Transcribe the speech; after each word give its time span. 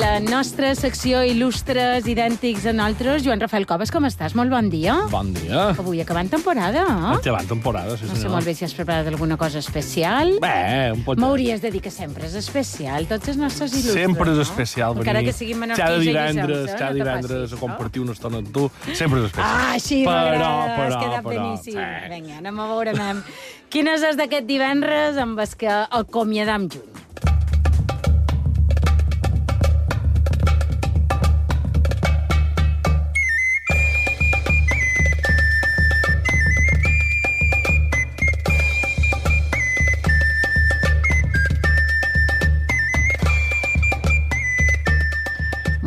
la 0.00 0.16
nostra 0.24 0.70
secció 0.78 1.18
Il·lustres 1.28 2.06
idèntics 2.08 2.64
a 2.64 2.72
nosaltres. 2.72 3.20
Joan 3.26 3.40
Rafael 3.42 3.66
Coves, 3.68 3.90
com 3.92 4.06
estàs? 4.08 4.32
Molt 4.38 4.48
bon 4.52 4.70
dia. 4.72 4.94
Bon 5.12 5.28
dia. 5.34 5.66
Avui 5.74 6.00
acabant 6.00 6.30
temporada, 6.32 6.86
eh? 6.86 7.16
Acabant 7.18 7.48
temporada, 7.50 7.98
sí 7.98 8.06
No 8.08 8.14
sé 8.14 8.22
senyor. 8.22 8.32
molt 8.32 8.48
bé 8.48 8.54
si 8.56 8.64
has 8.64 8.72
preparat 8.76 9.10
alguna 9.10 9.36
cosa 9.36 9.58
especial. 9.60 10.32
Bé, 10.40 10.92
un 10.94 11.02
pot... 11.04 11.20
M'hauries 11.20 11.60
de 11.60 11.70
dir 11.74 11.82
que 11.84 11.92
sempre 11.92 12.24
és 12.30 12.36
especial, 12.40 13.06
tots 13.10 13.28
els 13.28 13.36
nostres 13.40 13.74
il·lustres, 13.76 13.98
Sempre 14.00 14.30
és 14.32 14.40
no? 14.40 14.46
especial 14.46 14.94
venir. 14.94 15.04
Encara 15.06 15.24
que 15.26 15.34
siguin 15.36 15.60
menorquins 15.60 15.84
cada 15.84 16.00
i 16.00 16.08
divendres, 16.08 16.64
eh? 16.70 16.78
cada 16.78 16.90
No 16.90 16.98
divendres 17.02 17.52
a 17.52 17.60
compartir 17.60 18.00
una 18.06 18.16
estona 18.16 18.40
amb 18.40 18.50
tu. 18.56 18.70
Sempre 18.94 19.20
és 19.20 19.28
especial. 19.28 19.52
Ah, 19.52 19.74
així 19.76 20.00
però, 20.06 20.16
m'agrada, 20.16 20.72
però, 20.78 20.88
has 20.88 21.04
quedat 21.04 21.24
però, 21.28 21.36
beníssim. 21.36 21.76
eh. 21.76 22.08
Vinga, 22.14 22.38
anem 22.40 22.64
a 22.64 22.70
veure 22.72 22.96
mem. 22.96 23.22
Quines 23.70 24.02
és 24.08 24.16
d'aquest 24.16 24.48
divendres 24.48 25.20
amb 25.20 25.38
els 25.44 25.54
que 25.60 25.68
acomiadam 25.90 26.70
juny? 26.72 26.99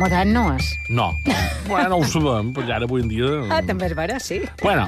Modern 0.04 0.34
no 0.36 0.42
és. 0.52 0.66
No. 0.92 1.06
bueno, 1.66 1.96
ho 1.96 2.04
sabem, 2.04 2.50
però 2.52 2.74
ara 2.76 2.84
avui 2.84 3.00
en 3.00 3.08
dia... 3.08 3.28
Ah, 3.48 3.62
també 3.64 3.86
és 3.88 3.94
vera, 3.96 4.18
sí. 4.20 4.36
Bueno, 4.60 4.84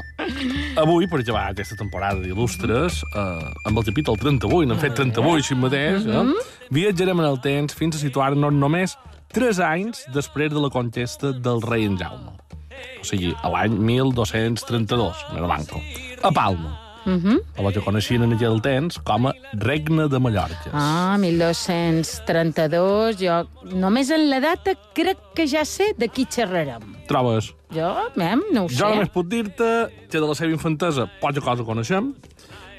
avui, 0.77 1.07
per 1.09 1.23
acabar 1.23 1.47
aquesta 1.55 1.79
temporada 1.79 2.21
d'il·lustres, 2.21 2.99
eh, 3.17 3.47
amb 3.71 3.81
el 3.81 3.87
capítol 3.89 4.19
38, 4.21 4.69
n'hem 4.69 4.83
fet 4.83 4.93
38 4.99 5.39
així 5.41 5.57
mateix, 5.57 6.05
eh, 6.05 6.21
Mhm. 6.21 6.35
viatjarem 6.77 7.23
en 7.25 7.31
el 7.31 7.41
temps 7.41 7.73
fins 7.75 7.97
a 7.97 8.03
situar-nos 8.03 8.53
només 8.53 8.99
3 9.33 9.59
anys 9.65 10.05
després 10.13 10.53
de 10.53 10.61
la 10.61 10.69
conquesta 10.69 11.33
del 11.33 11.63
rei 11.65 11.87
en 11.89 11.97
Jaume. 11.97 12.37
O 13.01 13.05
sigui, 13.09 13.33
a 13.41 13.49
l'any 13.49 13.73
1232, 13.73 15.25
no 15.33 15.39
era 15.39 15.47
banco. 15.47 15.81
A 16.23 16.31
Palma. 16.31 16.77
Uh 17.07 17.23
-huh. 17.23 17.41
a 17.57 17.63
la 17.63 17.73
que 17.73 17.81
coneixien 17.81 18.23
en 18.25 18.33
aquell 18.33 18.61
temps 18.61 18.99
com 18.99 19.29
a 19.29 19.33
Regne 19.53 20.09
de 20.09 20.19
Mallorca. 20.19 20.71
Ah, 20.73 21.17
1232, 21.19 23.17
jo 23.17 23.47
només 23.77 24.11
en 24.11 24.29
la 24.29 24.41
data 24.41 24.75
crec 24.93 25.17
que 25.35 25.47
ja 25.47 25.65
sé 25.65 25.95
de 25.97 26.09
qui 26.09 26.27
xerrarem. 26.27 26.83
Trobes? 27.07 27.55
Jo, 27.73 28.11
mem, 28.17 28.43
no 28.53 28.65
ho 28.65 28.69
sé. 28.69 28.77
Jo 28.77 28.91
només 28.91 29.09
puc 29.09 29.29
dir-te 29.29 29.89
que 30.11 30.19
de 30.19 30.27
la 30.27 30.35
seva 30.35 30.51
infantesa 30.51 31.09
poca 31.21 31.41
cosa 31.41 31.63
coneixem, 31.63 32.13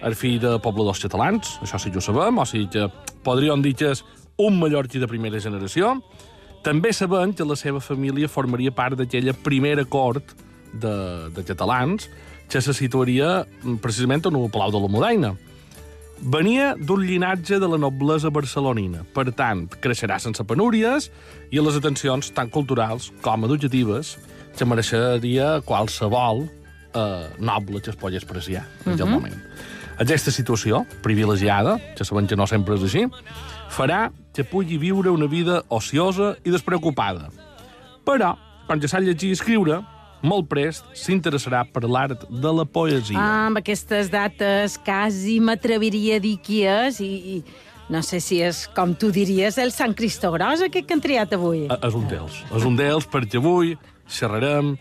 el 0.01 0.15
fill 0.15 0.39
de 0.39 0.59
pobladors 0.59 0.99
catalans, 0.99 1.57
això 1.63 1.79
sí 1.79 1.89
que 1.89 1.97
ho 1.97 2.01
sabem, 2.01 2.37
o 2.37 2.45
sigui 2.45 2.67
que 2.69 2.91
podríem 3.23 3.61
dir 3.61 3.75
que 3.75 3.91
és 3.91 4.03
un 4.37 4.59
mallorquí 4.59 4.99
de 4.99 5.07
primera 5.07 5.39
generació. 5.39 6.01
També 6.63 6.91
sabem 6.93 7.33
que 7.33 7.45
la 7.45 7.55
seva 7.55 7.79
família 7.79 8.27
formaria 8.27 8.73
part 8.75 8.97
d'aquella 8.99 9.33
primera 9.33 9.85
cort 9.85 10.35
de, 10.73 11.29
de 11.33 11.43
catalans 11.47 12.09
que 12.49 12.61
se 12.61 12.73
situaria 12.73 13.45
mm, 13.45 13.77
precisament 13.83 14.25
en 14.25 14.39
el 14.39 14.49
Palau 14.51 14.71
de 14.71 14.81
la 14.81 14.91
Mudaina. 14.91 15.33
Venia 16.17 16.71
d'un 16.79 17.03
llinatge 17.05 17.59
de 17.61 17.67
la 17.69 17.77
noblesa 17.77 18.31
barcelonina. 18.33 19.03
Per 19.13 19.27
tant, 19.37 19.67
creixerà 19.83 20.17
sense 20.19 20.43
penúries 20.49 21.11
i 21.53 21.61
les 21.61 21.77
atencions 21.77 22.31
tant 22.33 22.49
culturals 22.49 23.11
com 23.21 23.45
educatives 23.45 24.15
que 24.57 24.65
mereixeria 24.65 25.59
qualsevol 25.67 26.47
eh, 26.47 27.27
noble 27.37 27.81
que 27.81 27.91
es 27.93 27.99
pugui 27.99 28.17
apreciar 28.17 28.65
en 28.85 28.95
aquell 28.95 29.11
moment. 29.11 29.37
Aquesta 30.01 30.33
situació 30.33 30.83
privilegiada, 31.05 31.77
que 31.97 32.05
sabem 32.05 32.27
que 32.29 32.37
no 32.37 32.45
sempre 32.49 32.77
és 32.77 32.85
així, 32.85 33.05
farà 33.73 34.07
que 34.33 34.45
pugui 34.45 34.77
viure 34.81 35.13
una 35.13 35.29
vida 35.29 35.63
ociosa 35.73 36.35
i 36.45 36.53
despreocupada. 36.53 37.31
Però, 38.05 38.35
quan 38.67 38.81
ja 38.81 38.89
sap 38.89 39.05
llegir 39.05 39.31
i 39.31 39.37
escriure, 39.37 39.81
molt 40.21 40.47
prest 40.49 40.85
s'interessarà 40.97 41.63
per 41.71 41.83
l'art 41.85 42.25
de 42.29 42.51
la 42.53 42.65
poesia. 42.65 43.19
Ah, 43.19 43.47
amb 43.47 43.61
aquestes 43.61 44.09
dates 44.13 44.77
quasi 44.85 45.39
m'atreviria 45.43 46.17
a 46.17 46.23
dir 46.23 46.37
qui 46.43 46.63
és 46.67 46.99
i, 47.03 47.11
i 47.37 47.43
no 47.93 48.01
sé 48.03 48.19
si 48.23 48.41
és, 48.43 48.65
com 48.75 48.95
tu 48.99 49.11
diries, 49.15 49.57
el 49.61 49.71
Sant 49.71 49.95
Cristo 49.95 50.31
Gros, 50.33 50.63
aquest 50.65 50.87
que 50.87 50.97
han 50.97 51.03
triat 51.03 51.37
avui. 51.37 51.65
Eh, 51.67 51.79
És 51.87 51.95
un 51.95 52.07
d'ells. 52.09 52.41
És 52.51 52.67
un 52.67 52.75
d'ells 52.79 53.07
perquè 53.07 53.39
avui 53.39 53.77
xerrarem 54.07 54.75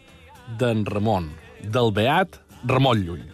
d'en 0.59 0.85
Ramon, 0.87 1.31
del 1.63 1.93
beat 1.95 2.41
Ramon 2.67 3.05
Llull. 3.07 3.25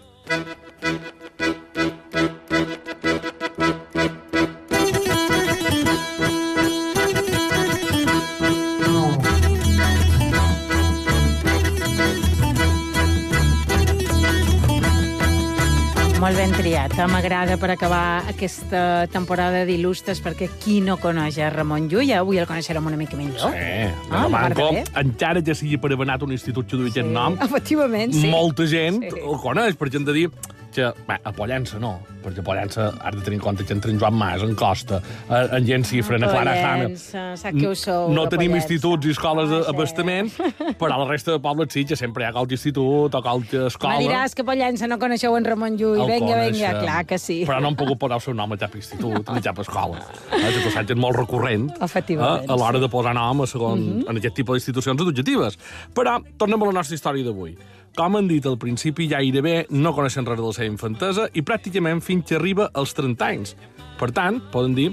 Eh? 16.91 17.07
M'agrada 17.07 17.57
per 17.61 17.71
acabar 17.71 18.25
aquesta 18.29 19.07
temporada 19.13 19.65
d'il·lustres, 19.69 20.21
perquè 20.23 20.49
qui 20.63 20.81
no 20.81 20.97
coneix 20.99 21.39
a 21.39 21.51
Ramon 21.51 21.89
Llull, 21.89 22.11
avui 22.17 22.39
el 22.39 22.47
coneixerem 22.47 22.85
una 22.87 22.97
mica 22.97 23.17
millor. 23.17 23.53
Eh, 23.55 23.91
Ah, 24.11 24.29
Manco, 24.29 24.71
encara 24.99 25.43
que 25.43 25.55
sigui 25.55 25.79
per 25.79 25.93
haver 25.93 26.07
anat 26.09 26.23
a 26.23 26.25
un 26.25 26.33
institut 26.33 26.67
que 26.69 26.77
duia 26.77 26.91
aquest 26.91 27.07
nom, 27.09 27.37
Efectivament, 27.41 28.13
sí. 28.13 28.29
molta 28.29 28.67
gent 28.67 29.03
Sí. 29.03 29.19
el 29.21 29.39
coneix, 29.41 29.77
perquè 29.79 29.97
hem 29.97 30.05
de 30.05 30.13
dir 30.13 30.31
que, 30.73 30.93
bé, 31.07 31.19
a 31.23 31.33
Pollença 31.33 31.79
no, 31.79 32.01
perquè 32.25 32.45
Pollença 32.47 32.91
has 33.01 33.17
de 33.17 33.25
tenir 33.25 33.41
en 33.41 33.45
compte 33.45 33.67
que 33.67 33.75
entre 33.77 33.93
en 33.93 34.01
Joan 34.01 34.15
Mas, 34.19 34.43
en 34.43 34.55
Costa, 34.59 35.03
eh, 35.29 35.43
en 35.59 35.67
Gent 35.67 35.87
Cifra, 35.89 36.17
en 36.17 36.27
Clara 36.29 36.55
Hanna... 36.55 36.89
Pollença, 36.89 37.25
sap 37.41 37.59
que 37.59 37.67
ho 37.69 37.75
sou, 37.79 38.13
No 38.15 38.27
tenim 38.33 38.57
instituts 38.59 39.09
i 39.09 39.15
escoles 39.17 39.51
sí. 39.51 39.61
d'abastament, 39.67 40.33
però 40.81 40.97
a 40.97 41.03
la 41.03 41.09
resta 41.11 41.35
de 41.37 41.43
pobles 41.43 41.73
sí 41.75 41.85
que 41.89 41.99
sempre 41.99 42.25
hi 42.25 42.31
ha 42.31 42.33
qualque 42.37 42.59
institut 42.59 43.15
o 43.15 43.23
qualque 43.25 43.67
escola. 43.69 43.99
Me 43.99 44.07
diràs 44.07 44.37
que 44.39 44.47
Pollença 44.47 44.89
no 44.91 44.99
coneixeu 45.03 45.37
en 45.39 45.49
Ramon 45.49 45.79
Llull. 45.81 46.05
Vinga, 46.09 46.41
vinga, 46.47 46.73
clar 46.81 47.03
que 47.09 47.19
sí. 47.19 47.43
Però 47.49 47.61
no 47.63 47.73
han 47.73 47.79
pogut 47.79 48.01
posar 48.01 48.21
el 48.21 48.25
seu 48.25 48.37
nom 48.39 48.55
a 48.55 48.61
cap 48.61 48.75
institut 48.79 49.29
ni 49.33 49.43
a 49.43 49.45
cap 49.45 49.63
escola. 49.65 50.03
Eh, 50.33 50.55
que 50.73 50.83
és 50.83 50.99
molt 50.99 51.17
recurrent 51.19 51.69
eh, 51.77 52.17
a 52.19 52.57
l'hora 52.57 52.81
de 52.83 52.91
posar 52.93 53.15
nom 53.17 53.45
a 53.45 53.51
segon, 53.51 53.85
en 54.07 54.19
aquest 54.19 54.39
tipus 54.41 54.59
d'institucions 54.59 55.03
educatives. 55.05 55.59
Però 55.95 56.19
tornem 56.39 56.63
a 56.63 56.73
la 56.73 56.81
nostra 56.81 56.99
història 56.99 57.27
d'avui. 57.27 57.57
Com 57.93 58.15
han 58.17 58.25
dit 58.25 58.47
al 58.49 58.55
principi, 58.57 59.05
gairebé 59.05 59.67
no 59.77 59.91
coneixen 59.93 60.25
res 60.25 60.39
de 60.39 60.47
la 60.47 60.53
seva 60.57 60.71
infantesa 60.71 61.27
i 61.37 61.43
pràcticament 61.45 62.01
fins 62.01 62.12
que 62.21 62.37
arriba 62.37 62.69
als 62.75 62.93
30 62.93 63.25
anys. 63.25 63.57
Per 63.99 64.11
tant, 64.13 64.43
poden 64.53 64.75
dir 64.77 64.91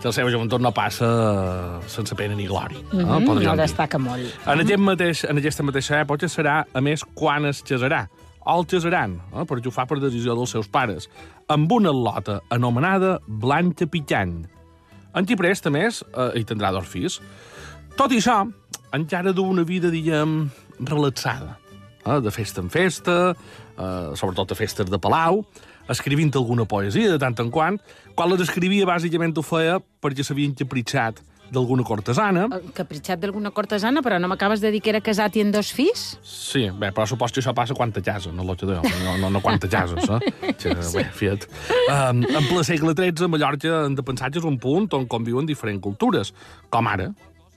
que 0.00 0.08
la 0.08 0.12
seva 0.12 0.30
joventut 0.32 0.60
no 0.60 0.72
passa 0.72 1.80
sense 1.88 2.14
pena 2.16 2.34
ni 2.36 2.46
glòria. 2.48 2.78
eh, 2.92 2.96
Mm, 2.96 3.24
podríem 3.26 3.48
no 3.50 3.56
dir. 3.56 3.62
destaca 3.62 3.98
molt. 3.98 4.28
En, 4.46 4.60
aquest 4.60 4.78
mateix, 4.80 5.24
en 5.24 5.36
aquesta 5.38 5.62
mateixa 5.62 6.04
època 6.04 6.28
serà, 6.28 6.64
a 6.74 6.80
més, 6.80 7.04
quan 7.14 7.46
es 7.46 7.62
casarà. 7.62 8.08
O 8.44 8.58
el 8.60 8.66
casaran, 8.66 9.20
eh, 9.34 9.44
perquè 9.44 9.66
ho 9.68 9.70
fa 9.70 9.86
per 9.86 9.98
decisió 10.00 10.34
dels 10.34 10.50
seus 10.50 10.68
pares, 10.68 11.08
amb 11.48 11.70
una 11.72 11.90
lota 11.92 12.40
anomenada 12.50 13.20
Blanca 13.26 13.86
Pitany. 13.86 14.46
En 15.14 15.24
qui 15.26 15.36
prest, 15.36 15.66
a 15.66 15.70
més, 15.70 16.02
eh, 16.16 16.30
hi 16.40 16.44
tindrà 16.44 16.72
dos 16.72 16.86
fills. 16.86 17.20
Tot 17.96 18.10
i 18.12 18.16
això, 18.16 18.50
encara 18.92 19.32
du 19.32 19.42
una 19.44 19.62
vida, 19.64 19.90
diguem, 19.90 20.50
relaxada. 20.80 21.58
Eh, 22.06 22.20
de 22.20 22.30
festa 22.30 22.60
en 22.62 22.70
festa, 22.70 23.34
eh, 23.76 24.10
sobretot 24.16 24.48
de 24.48 24.54
festes 24.54 24.86
de 24.90 24.98
palau, 24.98 25.44
escrivint 25.90 26.34
alguna 26.38 26.66
poesia 26.68 27.10
de 27.12 27.18
tant 27.18 27.36
en 27.42 27.50
quant. 27.50 27.80
Quan 28.14 28.30
les 28.32 28.46
escrivia, 28.46 28.88
bàsicament 28.88 29.36
ho 29.36 29.44
feia 29.46 29.80
perquè 30.02 30.26
s'havia 30.26 30.50
encapritxat 30.50 31.20
d'alguna 31.50 31.82
cortesana. 31.82 32.46
El 32.54 32.70
Capritxat 32.74 33.20
d'alguna 33.22 33.50
cortesana, 33.54 34.02
però 34.06 34.20
no 34.22 34.30
m'acabes 34.30 34.62
de 34.62 34.70
dir 34.70 34.80
que 34.84 34.92
era 34.92 35.00
casat 35.04 35.36
i 35.36 35.44
en 35.44 35.50
dos 35.54 35.72
fills? 35.74 36.04
Sí, 36.22 36.68
bé, 36.70 36.92
però 36.94 37.06
suposo 37.10 37.34
que 37.34 37.42
això 37.42 37.54
passa 37.56 37.74
quan 37.74 37.92
te 37.92 38.02
cases, 38.06 38.32
no, 38.32 38.44
no, 38.46 39.16
no, 39.18 39.30
no 39.34 39.42
quan 39.42 39.58
te 39.58 39.70
cases, 39.70 40.06
eh? 40.06 40.20
Que, 40.60 40.74
bé, 40.94 41.04
fiat. 41.16 41.48
Um, 41.90 42.22
en 42.22 42.46
ple 42.46 42.62
segle 42.66 42.94
XIII, 42.94 43.30
Mallorca, 43.32 43.82
hem 43.86 43.96
de 43.98 44.04
pensar 44.06 44.30
que 44.30 44.38
és 44.38 44.46
un 44.46 44.60
punt 44.62 44.90
on 44.96 45.08
conviuen 45.10 45.48
diferents 45.48 45.82
cultures, 45.82 46.34
com 46.70 46.86
ara, 46.90 47.10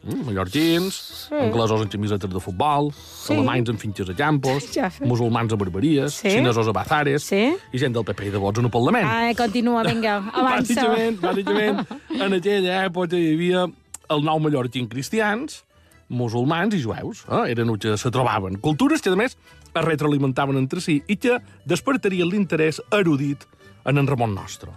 mm, 0.03 0.25
mallorquins, 0.25 1.27
Sí. 1.29 1.35
anglesos 1.35 1.81
amb 1.81 1.91
camisetes 1.91 2.29
de 2.29 2.39
futbol, 2.39 2.91
Sí. 2.93 3.33
alemanys 3.33 3.69
amb 3.69 3.79
finxes 3.79 4.09
a 4.09 4.13
campos, 4.13 4.71
Ja. 4.75 4.91
musulmans 5.01 5.53
a 5.53 5.55
barberies, 5.55 6.13
Sí. 6.13 6.29
xinesos 6.29 6.67
a 6.67 6.71
bazares, 6.71 7.23
Sí. 7.23 7.55
i 7.71 7.77
gent 7.79 7.93
del 7.93 8.03
PP 8.03 8.27
i 8.27 8.29
de 8.31 8.37
vots 8.37 8.59
en 8.59 8.65
el 8.65 8.71
Parlament. 8.71 9.05
Ah, 9.07 9.31
continua, 9.35 9.83
vinga, 9.83 10.17
avança. 10.33 10.73
Bàsicament, 10.75 11.19
bàsicament, 11.19 11.87
en 12.09 12.33
aquella 12.33 12.85
època 12.89 13.13
hi 13.17 13.33
havia 13.33 13.65
el 14.09 14.21
nou 14.23 14.39
mallorquín 14.39 14.87
cristians, 14.87 15.63
musulmans 16.09 16.73
i 16.75 16.81
jueus. 16.83 17.25
Eh? 17.29 17.51
Eren 17.51 17.69
els 17.69 17.79
que 17.79 17.97
se 17.97 18.11
trobaven. 18.11 18.57
Cultures 18.59 19.01
que, 19.01 19.09
a 19.09 19.15
més, 19.15 19.37
es 19.73 19.83
retroalimentaven 19.85 20.57
entre 20.57 20.79
si 20.81 21.01
i 21.07 21.15
que 21.17 21.39
despertarien 21.65 22.27
l'interès 22.29 22.81
erudit 22.91 23.45
en 23.85 23.97
en 23.97 24.07
Ramon 24.07 24.35
Nostre. 24.35 24.69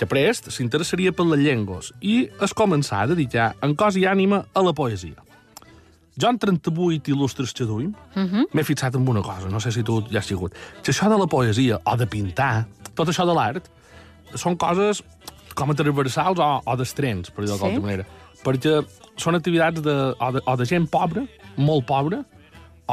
Que 0.00 0.06
prest 0.08 0.48
s'interessaria 0.54 1.12
per 1.12 1.26
les 1.28 1.42
llengües 1.44 1.90
i 2.00 2.22
es 2.40 2.54
començà 2.56 3.02
a 3.04 3.08
dedicar 3.10 3.50
en 3.60 3.74
cos 3.76 3.98
i 4.00 4.06
ànima 4.08 4.46
a 4.56 4.62
la 4.64 4.72
poesia. 4.72 5.18
Jo, 6.20 6.28
en 6.32 6.38
38 6.40 7.12
il·lustres 7.12 7.52
que 7.56 7.64
duim, 7.68 7.92
m'he 8.16 8.64
fixat 8.66 8.96
en 8.96 9.04
una 9.08 9.20
cosa, 9.24 9.48
no 9.52 9.60
sé 9.60 9.70
si 9.72 9.84
tu 9.86 10.00
ja 10.10 10.18
has 10.20 10.26
sigut, 10.28 10.56
que 10.82 10.92
això 10.92 11.08
de 11.12 11.18
la 11.20 11.28
poesia 11.30 11.78
o 11.84 11.96
de 12.00 12.06
pintar, 12.10 12.66
tot 12.96 13.08
això 13.12 13.24
de 13.28 13.36
l'art, 13.36 13.68
són 14.34 14.56
coses 14.60 15.02
com 15.54 15.70
a 15.72 15.76
transversals 15.76 16.40
o, 16.40 16.48
o 16.64 16.76
d'estrens, 16.80 17.30
per 17.30 17.44
dir-ho 17.44 17.56
Sí. 17.56 17.62
d'alguna 17.62 17.86
manera. 17.86 18.04
perquè 18.44 18.80
són 19.20 19.36
activitats 19.36 19.82
de, 19.84 19.94
o, 20.16 20.32
de, 20.32 20.40
o 20.46 20.56
de 20.56 20.64
gent 20.68 20.88
pobra, 20.88 21.26
molt 21.60 21.84
pobra, 21.86 22.22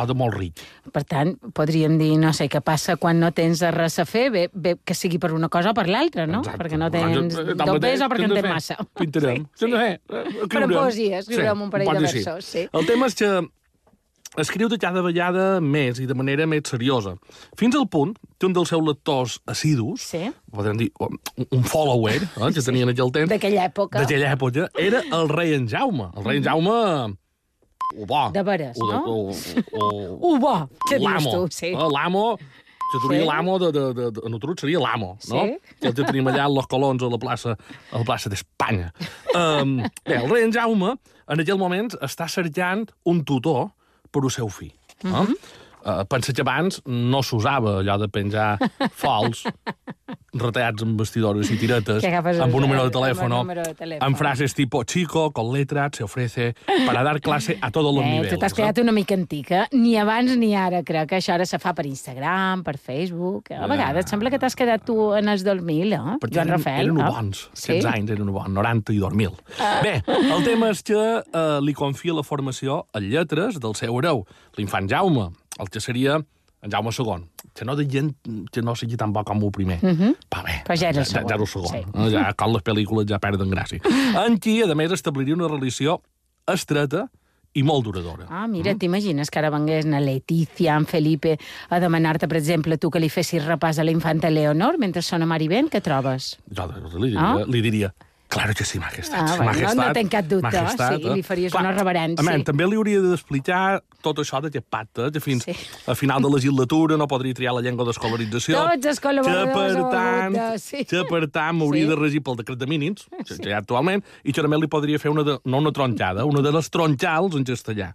o 0.03 0.07
de 0.09 0.15
molt 0.17 0.35
ric. 0.37 0.61
Per 0.93 1.03
tant, 1.03 1.33
podríem 1.57 1.97
dir, 1.99 2.13
no 2.21 2.31
sé, 2.37 2.47
què 2.51 2.61
passa 2.61 2.95
quan 3.01 3.19
no 3.19 3.31
tens 3.35 3.61
res 3.75 3.97
a 3.99 4.05
fer, 4.05 4.29
bé, 4.31 4.47
bé 4.53 4.75
que 4.85 4.93
sigui 4.97 5.19
per 5.19 5.33
una 5.35 5.49
cosa 5.49 5.71
o 5.71 5.77
per 5.77 5.87
l'altra, 5.89 6.27
no? 6.27 6.39
Exacte. 6.45 6.61
Perquè 6.63 6.77
no 6.79 6.89
tens 6.93 7.35
eh, 7.37 7.53
dobbers 7.57 8.01
o 8.05 8.09
perquè 8.13 8.29
en 8.29 8.35
de 8.35 8.41
tens 8.41 8.53
massa. 8.53 8.77
Pintarem. 8.97 9.45
Sí, 9.55 9.65
sí. 9.67 9.73
Eh, 9.73 9.99
Però 10.07 10.23
escriurem. 10.47 10.73
poesia, 10.77 11.19
escriurem 11.25 11.61
un 11.67 11.69
parell 11.73 11.87
pot 11.91 12.01
de 12.01 12.07
versos, 12.09 12.45
sí. 12.45 12.67
El 12.71 12.85
tema 12.89 13.07
és 13.11 13.15
que 13.17 13.31
escriu 14.37 14.69
de 14.69 14.77
cada 14.77 15.01
vegada 15.01 15.45
més 15.63 15.97
i 15.97 16.05
de 16.05 16.13
manera 16.13 16.45
més 16.45 16.67
seriosa. 16.69 17.15
Fins 17.57 17.73
al 17.79 17.87
punt 17.89 18.11
que 18.37 18.45
un 18.45 18.53
dels 18.53 18.69
seus 18.69 18.83
lectors 18.85 19.39
assidus, 19.49 20.03
Sí. 20.11 20.27
podríem 20.53 20.77
dir 20.77 20.91
un, 21.01 21.17
un 21.49 21.63
follower, 21.63 22.21
eh, 22.21 22.51
que 22.53 22.61
tenia 22.61 22.83
en 22.85 22.89
aquell 22.93 23.09
temps, 23.11 23.29
D'aquella 23.31 23.65
època. 23.65 23.99
d'aquella 24.03 24.33
època, 24.35 24.67
era 24.77 25.01
el 25.01 25.29
rei 25.29 25.55
en 25.55 25.67
Jaume. 25.67 26.11
El 26.15 26.23
rei 26.23 26.37
en 26.37 26.43
Jaume... 26.43 27.17
Bo. 27.95 28.29
De 28.33 28.43
veres, 28.43 28.77
o, 28.81 28.87
no? 28.91 29.01
O, 29.73 30.31
o, 30.35 30.55
què 30.89 30.99
dius 30.99 31.27
tu? 31.27 31.43
Sí. 31.53 31.71
Eh, 31.73 31.89
L'amo, 31.93 32.37
que 32.91 32.99
diria 33.03 33.21
Sí. 33.21 33.27
l'amo 33.27 33.57
de, 33.59 33.71
de, 33.75 33.85
de, 33.93 34.05
de, 34.15 34.21
nosaltres 34.31 34.61
seria 34.63 34.79
l'amo, 34.79 35.17
no? 35.27 35.41
Sí. 35.43 35.57
Que 35.81 35.89
el 35.89 35.93
que 35.95 36.05
tenim 36.07 36.27
allà 36.31 36.45
en 36.47 36.55
los 36.55 36.67
colons 36.71 37.03
a 37.03 37.09
la 37.11 37.19
plaça, 37.19 37.57
a 37.91 37.97
la 37.99 38.05
plaça 38.07 38.29
d'Espanya. 38.31 38.93
Um, 39.35 39.77
bé, 40.05 40.21
el 40.21 40.29
rei 40.31 40.45
en 40.47 40.53
Jaume, 40.55 40.93
en 41.27 41.43
aquell 41.43 41.59
moment, 41.59 41.89
està 42.01 42.29
cercant 42.31 42.85
un 43.05 43.23
tutor 43.27 43.69
per 44.11 44.23
al 44.23 44.31
seu 44.31 44.47
fill. 44.47 44.71
Mhm. 45.03 45.11
No? 45.11 45.25
Uh, 45.87 46.03
pensa 46.09 46.33
que 46.33 46.41
abans 46.43 46.81
no 46.87 47.21
s'usava 47.23 47.77
allò 47.79 47.95
de 48.01 48.07
penjar 48.11 48.57
fols 48.91 49.43
retallats 50.33 50.83
amb 50.83 50.99
vestidores 50.99 51.49
i 51.49 51.57
tiretes 51.57 52.03
amb 52.03 52.53
un 52.53 52.61
número 52.61 52.83
de 52.89 52.91
número 52.91 53.63
telèfon. 53.73 54.03
amb 54.03 54.17
frases 54.17 54.53
tipo 54.53 54.83
chico, 54.83 55.31
con 55.31 55.53
letras, 55.53 55.91
se 55.95 56.03
ofrece 56.03 56.53
para 56.85 57.03
dar 57.03 57.21
clase 57.21 57.57
a 57.61 57.71
todos 57.71 57.93
los 57.95 58.03
Eh, 58.03 58.07
niveles. 58.09 58.33
tu 58.33 58.37
t'has 58.39 58.51
no? 58.51 58.55
quedat 58.57 58.77
una 58.79 58.91
mica 58.91 59.13
antica. 59.15 59.67
Ni 59.71 59.95
abans 59.97 60.35
ni 60.37 60.53
ara. 60.55 60.83
Crec 60.83 61.09
que 61.09 61.15
això 61.17 61.33
ara 61.33 61.45
se 61.45 61.57
fa 61.59 61.73
per 61.73 61.85
Instagram, 61.85 62.63
per 62.63 62.77
Facebook. 62.77 63.51
A 63.51 63.67
vegades 63.67 64.05
sembla 64.09 64.29
que 64.29 64.37
t'has 64.39 64.55
quedat 64.55 64.83
tu 64.85 65.13
en 65.15 65.27
els 65.29 65.43
2000, 65.43 65.93
eh? 65.93 65.97
Joan 65.97 66.47
eren, 66.47 66.47
Rafael. 66.49 66.85
eren 66.87 66.99
eh? 66.99 67.03
bons, 67.09 67.49
Sí? 67.53 67.71
aquests 67.71 67.85
anys 67.85 68.11
eren 68.11 68.31
bons, 68.31 68.49
90 68.49 68.93
i 68.93 68.97
2000. 68.99 69.31
Bé, 69.83 70.03
el 70.07 70.43
tema 70.43 70.69
és 70.69 70.83
que 70.83 71.23
eh, 71.33 71.59
li 71.61 71.73
confia 71.73 72.13
la 72.13 72.23
formació 72.23 72.85
en 72.93 73.09
lletres 73.09 73.59
del 73.59 73.75
seu 73.75 73.97
hereu, 73.97 74.25
l'infant 74.57 74.87
Jaume, 74.89 75.29
el 75.59 75.69
que 75.69 75.79
seria 75.79 76.19
en 76.67 76.71
Jaume 76.75 76.91
II, 76.91 77.25
que 77.55 77.65
no 77.65 77.75
gent 77.77 78.13
que 78.51 78.61
no 78.61 78.75
sigui 78.75 78.97
tan 78.99 79.13
bo 79.15 79.23
com 79.23 79.41
el 79.43 79.51
primer. 79.51 79.79
Mm 79.81 79.95
-hmm. 79.97 80.15
Va 80.33 80.43
bé, 80.43 80.61
Però 80.67 80.75
ja 80.77 80.89
era 80.89 80.99
el 80.99 81.05
ja, 81.05 81.11
segon, 81.11 81.29
ja 81.29 81.35
era 81.35 81.43
el 81.43 81.47
segon. 81.47 81.67
sí. 81.69 81.77
Eh, 81.93 82.11
Ja, 82.11 82.33
quan 82.33 82.51
les 82.53 82.63
pel·lícules 82.63 83.07
ja 83.07 83.19
perden 83.19 83.49
gràcia. 83.49 83.79
En 84.27 84.37
qui, 84.37 84.61
a 84.61 84.75
més, 84.75 84.91
establiria 84.91 85.33
una 85.35 85.47
relació 85.47 86.01
estreta 86.45 87.09
i 87.53 87.63
molt 87.63 87.85
duradora. 87.85 88.27
Ah, 88.29 88.45
mira, 88.47 88.75
t'imagines 88.75 89.29
que 89.31 89.39
ara 89.39 89.49
vengués 89.49 89.85
na 89.85 89.99
Letícia, 89.99 90.75
en 90.75 90.85
Felipe, 90.85 91.37
a 91.69 91.79
demanar-te, 91.79 92.27
per 92.27 92.37
exemple, 92.37 92.77
tu 92.77 92.89
que 92.91 92.99
li 92.99 93.09
fessis 93.09 93.43
repàs 93.43 93.79
a 93.79 93.83
la 93.83 93.91
infanta 93.91 94.29
Leonor 94.29 94.77
mentre 94.77 95.01
sona 95.01 95.25
Maribent, 95.25 95.69
què 95.71 95.81
trobes? 95.81 96.37
Jo 96.53 96.67
li 96.99 97.09
diria, 97.09 97.19
Ah? 97.31 97.43
li 97.47 97.61
diria 97.61 97.93
Claro 98.27 98.53
que 98.53 98.65
sí, 98.65 98.77
majestat. 98.77 99.21
Ah, 99.21 99.35
bueno, 99.37 99.45
majestat, 99.53 99.75
no 99.87 99.93
tenc 99.95 100.09
cap 100.11 100.25
dubte, 100.27 100.49
majestat, 100.51 100.97
sí, 100.99 101.09
li 101.15 101.23
faries 101.23 101.53
una 101.55 101.69
A 101.69 101.75
reverència. 101.77 102.25
més, 102.27 102.43
també 102.43 102.65
li 102.67 102.75
hauria 102.75 102.99
d'explicar 102.99 103.79
tot 104.03 104.17
això 104.19 104.41
d'aquest 104.43 104.65
pacte, 104.69 105.11
que 105.15 105.21
fins 105.23 105.45
Sí. 105.45 105.53
a 105.87 105.95
final 105.95 106.21
de 106.21 106.29
legislatura 106.29 106.97
no 106.97 107.07
podria 107.07 107.33
triar 107.33 107.53
la 107.55 107.61
llengua 107.61 107.85
d'escolarització. 107.87 108.59
Tots 108.67 108.85
els 108.85 108.99
que 108.99 109.07
col·laboradors 109.07 109.53
per 109.53 109.79
ho 109.81 109.89
tant, 109.89 110.33
de- 110.35 110.59
sí. 110.59 110.83
que 110.85 111.05
per 111.09 111.29
tant 111.31 111.55
m'hauria 111.55 111.83
Sí. 111.83 111.89
de 111.89 111.95
regir 111.95 112.21
pel 112.21 112.35
decret 112.35 112.59
de 112.59 112.67
mínims, 112.67 113.07
que, 113.25 113.37
que 113.37 113.49
hi 113.49 113.53
ha 113.53 113.59
actualment, 113.59 114.03
i 114.25 114.33
que 114.33 114.41
també 114.41 114.57
li 114.59 114.67
podria 114.67 114.99
fer 114.99 115.09
una, 115.09 115.23
de, 115.23 115.39
no 115.45 115.57
una 115.59 115.71
tronxada, 115.71 116.25
una 116.25 116.41
de 116.41 116.51
les 116.51 116.69
tronxals 116.69 117.33
en 117.33 117.45
castellà. 117.45 117.93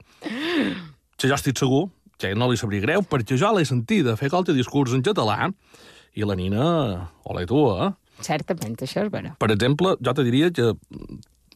Que 1.18 1.28
jo 1.28 1.34
estic 1.34 1.58
segur 1.58 1.90
que 2.18 2.34
no 2.34 2.48
li 2.50 2.56
sabria 2.56 2.80
greu, 2.80 3.02
perquè 3.02 3.36
jo 3.36 3.52
l'he 3.52 3.64
sentida 3.66 4.16
fer 4.16 4.30
qualque 4.30 4.54
discurs 4.54 4.92
en 4.94 5.02
català, 5.02 5.52
i 6.14 6.24
la 6.24 6.34
Nina, 6.34 7.10
ole 7.24 7.44
tu, 7.46 7.68
eh? 7.82 7.90
Certament, 8.22 8.76
això 8.86 9.04
és 9.06 9.10
vera. 9.12 9.34
Per 9.38 9.50
exemple, 9.54 9.96
jo 10.00 10.14
te 10.14 10.24
diria 10.24 10.50
que 10.54 10.72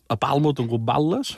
a 0.08 0.16
Palma 0.16 0.50
he 0.50 0.54
tingut 0.60 0.84
balles 0.86 1.36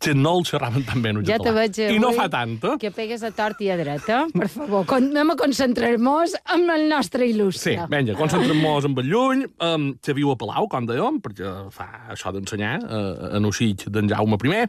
que 0.00 0.14
no 0.16 0.30
el 0.38 0.46
xerraven 0.48 0.80
tan 0.88 1.02
bé 1.04 1.10
en 1.12 1.18
Ja 1.26 1.36
te 1.36 1.50
català. 1.50 1.54
veig 1.58 1.78
I 1.92 1.98
no 2.00 2.10
fa 2.16 2.24
tant, 2.32 2.54
eh? 2.64 2.76
que 2.80 2.88
pegues 2.90 3.20
a 3.22 3.30
tort 3.36 3.58
i 3.60 3.68
a 3.68 3.76
dreta. 3.76 4.22
Per 4.32 4.48
favor, 4.48 4.86
con- 4.88 5.10
anem 5.10 5.34
a 5.34 5.36
concentrar-nos 5.36 6.38
amb 6.54 6.70
el 6.72 6.86
nostre 6.88 7.26
Sí, 7.26 7.34
il·lustre. 7.34 7.74
vinga, 7.92 8.14
concentrem-nos 8.16 8.86
en 8.88 8.96
el 8.96 9.10
lluny, 9.12 9.44
um, 9.60 9.90
que 10.00 10.14
viu 10.16 10.30
a 10.32 10.36
Palau, 10.40 10.68
com 10.72 10.86
dèiem, 10.88 11.20
perquè 11.20 11.52
fa 11.70 11.86
això 12.16 12.32
d'ensenyar 12.32 12.78
uh, 12.82 13.36
en 13.36 13.44
Uixig 13.44 13.84
d'en 13.92 14.08
Jaume 14.08 14.38
I. 14.40 14.64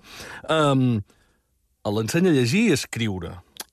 Um, 0.52 1.02
L'ensenya 1.88 2.30
a 2.30 2.34
llegir 2.36 2.68
i 2.68 2.74
escriure, 2.76 3.32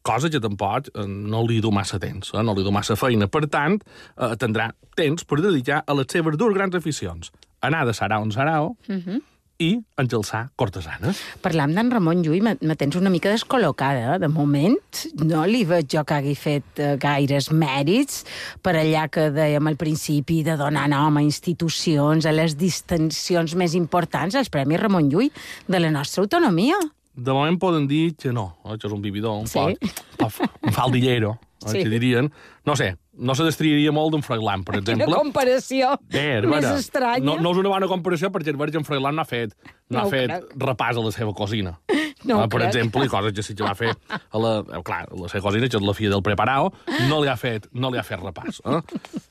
cosa 0.09 0.31
que 0.33 0.41
tampoc 0.41 0.89
eh, 0.95 1.07
no 1.07 1.45
li 1.47 1.61
du 1.65 1.73
massa 1.75 2.01
temps, 2.01 2.33
eh? 2.33 2.45
no 2.45 2.57
li 2.57 2.65
du 2.65 2.73
massa 2.75 2.97
feina. 2.97 3.29
Per 3.29 3.45
tant, 3.53 3.77
eh, 4.17 4.35
tindrà 4.41 4.71
temps 4.97 5.27
per 5.29 5.43
dedicar 5.45 5.83
a 5.85 5.97
les 5.99 6.09
seves 6.13 6.39
dues 6.41 6.57
grans 6.57 6.79
aficions, 6.79 7.33
anar 7.61 7.85
de 7.89 7.93
sarau 7.97 8.25
en 8.25 8.33
sarau 8.33 8.73
uh 8.89 8.95
-huh. 8.95 9.21
i 9.59 9.81
engelçar 9.99 10.49
cortesanes. 10.57 11.21
Parlant 11.43 11.75
d'en 11.75 11.91
Ramon 11.91 12.23
Llull, 12.23 12.43
me, 12.43 12.57
me 12.61 12.77
tens 12.77 12.97
una 12.97 13.11
mica 13.11 13.29
descol·locada. 13.31 14.15
eh? 14.15 14.19
De 14.19 14.29
moment, 14.29 14.79
no 15.25 15.45
li 15.47 15.65
veig 15.65 15.87
jo 15.91 16.05
que 16.05 16.15
hagi 16.15 16.35
fet 16.35 16.79
eh, 16.79 16.97
gaires 16.97 17.51
mèrits 17.51 18.25
per 18.63 18.77
allà 18.77 19.09
que 19.09 19.31
dèiem 19.31 19.67
al 19.67 19.77
principi 19.77 20.43
de 20.43 20.57
donar 20.57 20.89
nom 20.89 21.17
a 21.17 21.23
institucions, 21.23 22.25
a 22.25 22.33
les 22.33 22.57
distincions 22.57 23.55
més 23.55 23.75
importants, 23.75 24.35
als 24.35 24.49
Premis 24.49 24.81
Ramon 24.81 25.11
Llull 25.11 25.31
de 25.67 25.79
la 25.81 25.91
nostra 25.91 26.23
autonomia. 26.23 26.79
De 27.19 27.35
moment 27.35 27.59
poden 27.59 27.89
dir 27.91 28.13
que 28.17 28.31
no, 28.33 28.59
eh, 28.65 28.77
que 28.79 28.87
és 28.87 28.93
un 28.95 29.03
vividor, 29.03 29.41
un 29.43 29.47
Sí. 29.51 29.59
poc, 29.59 30.33
un 30.63 30.73
faldillero, 30.73 31.33
eh, 31.67 31.69
Sí. 31.73 31.83
que 31.83 31.89
dirien. 31.91 32.31
No 32.65 32.77
sé, 32.77 32.93
no 33.19 33.35
se 33.35 33.43
destriaria 33.43 33.91
molt 33.91 34.13
d'en 34.15 34.23
Freiland, 34.23 34.63
per 34.65 34.75
Quina 34.79 34.93
exemple. 34.95 35.17
comparació 35.17 35.97
Bé, 36.09 36.41
més 36.43 36.63
veure, 36.63 36.77
estranya. 36.79 37.25
No, 37.27 37.35
no 37.43 37.51
és 37.51 37.59
una 37.59 37.73
bona 37.73 37.89
comparació 37.91 38.31
perquè 38.31 38.53
el 38.55 38.61
Virgin 38.61 38.85
Freiland 38.87 39.17
no 39.19 39.23
ha 39.23 39.27
fet, 39.27 39.57
no, 39.91 39.99
No 39.99 40.05
ha 40.05 40.11
fet 40.13 40.31
crec. 40.31 40.53
repàs 40.63 40.97
a 40.97 41.03
la 41.03 41.11
seva 41.13 41.35
cosina. 41.35 41.79
No 42.25 42.43
Eh, 42.45 42.49
per 42.49 42.59
crec. 42.59 42.69
exemple, 42.75 43.05
i 43.07 43.09
coses 43.09 43.33
que 43.33 43.43
sí 43.45 43.55
que 43.55 43.63
va 43.63 43.75
fer 43.79 43.93
a 44.11 44.39
la, 44.43 44.59
eh, 44.59 44.81
clar, 44.83 45.05
la 45.15 45.29
seva 45.31 45.43
cosina, 45.45 45.69
que 45.69 45.77
és 45.79 45.83
la 45.87 45.95
filla 45.95 46.11
del 46.17 46.23
preparao, 46.27 46.73
no 47.09 47.21
li 47.23 47.29
ha 47.31 47.37
fet, 47.37 47.69
no 47.73 47.91
li 47.93 47.99
ha 47.99 48.03
fet 48.03 48.19
repàs. 48.19 48.59
Eh? 48.67 48.81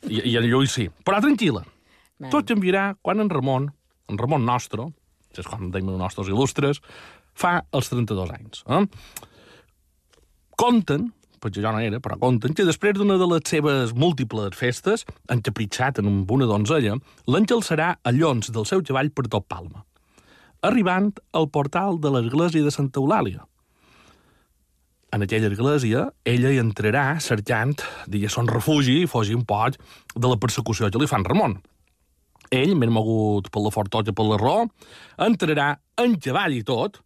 I, 0.07 0.21
I 0.31 0.37
en 0.39 0.47
Lluís 0.47 0.71
sí. 0.71 0.85
Però 1.03 1.19
tranquil·la, 1.19 1.65
tot 2.31 2.47
canviarà 2.47 2.95
quan 3.01 3.19
en 3.19 3.29
Ramon, 3.29 3.67
en 4.07 4.17
Ramon 4.17 4.45
nostre, 4.47 4.87
que 5.35 5.41
és 5.43 5.47
com 5.51 5.67
deim 5.69 5.89
els 5.91 5.99
nostres 5.99 6.27
il·lustres, 6.31 6.79
fa 7.37 7.59
els 7.75 7.91
32 7.91 8.33
anys. 8.33 8.63
Eh? 8.65 8.83
Conten, 10.57 11.11
perquè 11.37 11.61
jo 11.61 11.73
no 11.73 11.81
era, 11.83 11.99
però 12.03 12.17
conten 12.21 12.55
que 12.57 12.65
després 12.65 12.97
d'una 12.97 13.19
de 13.21 13.27
les 13.29 13.45
seves 13.49 13.93
múltiples 13.93 14.55
festes, 14.57 15.05
encapritxat 15.33 16.01
en 16.01 16.09
una 16.23 16.49
donzella, 16.49 16.97
l'Àngel 17.29 17.61
serà 17.65 17.91
a 18.01 18.15
llons 18.15 18.49
del 18.53 18.65
seu 18.65 18.81
cavall 18.85 19.13
per 19.13 19.27
tot 19.29 19.45
Palma, 19.49 19.85
arribant 20.65 21.13
al 21.37 21.49
portal 21.53 22.01
de 22.01 22.13
l'església 22.15 22.65
de 22.65 22.73
Santa 22.73 23.03
Eulàlia. 23.03 23.45
En 25.13 25.23
aquella 25.23 25.47
església, 25.47 26.09
ella 26.27 26.49
hi 26.51 26.59
entrarà 26.59 27.05
cercant, 27.23 27.77
digués, 28.11 28.33
son 28.33 28.49
refugi 28.51 29.03
i 29.05 29.07
fugir 29.07 29.37
un 29.37 29.45
poc 29.47 29.77
de 30.13 30.27
la 30.27 30.39
persecució 30.41 30.89
que 30.91 30.99
li 30.99 31.07
fan 31.07 31.23
Ramon. 31.23 31.55
Ell, 32.51 32.73
més 32.79 32.91
mogut 32.91 33.47
per 33.51 33.61
la 33.63 33.71
fortota 33.71 34.13
per 34.15 34.25
la 34.27 34.39
raó, 34.41 34.65
entrarà 35.23 35.75
en 36.03 36.17
cavall 36.23 36.57
i 36.57 36.63
tot, 36.67 36.99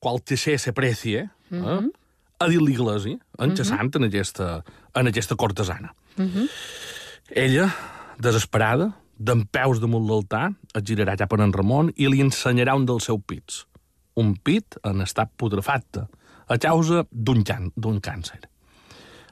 qual 0.00 0.22
que 0.24 0.36
se 0.36 0.56
s'aprecie, 0.58 1.28
eh? 1.52 1.80
a 2.40 2.48
dir 2.48 2.60
l'iglesi, 2.62 3.18
enxassant 3.38 3.92
en, 3.98 4.08
aquesta, 4.08 4.62
en 4.96 5.10
aquesta 5.10 5.36
cortesana. 5.36 5.92
Ella, 7.30 7.68
desesperada, 8.18 8.90
d'en 9.20 9.44
peus 9.52 9.80
damunt 9.82 10.06
l'altar, 10.08 10.48
es 10.72 10.86
girarà 10.88 11.18
cap 11.20 11.36
a 11.36 11.42
en 11.44 11.52
Ramon 11.52 11.92
i 12.00 12.08
li 12.08 12.22
ensenyarà 12.24 12.74
un 12.78 12.86
dels 12.88 13.10
seus 13.10 13.20
pits. 13.28 13.66
Un 14.16 14.32
pit 14.34 14.78
en 14.88 15.04
estat 15.04 15.30
putrefacte, 15.36 16.06
a 16.50 16.56
causa 16.58 17.04
d'un 17.12 17.44
can, 17.46 17.68
d'un 17.76 18.00
càncer. 18.00 18.40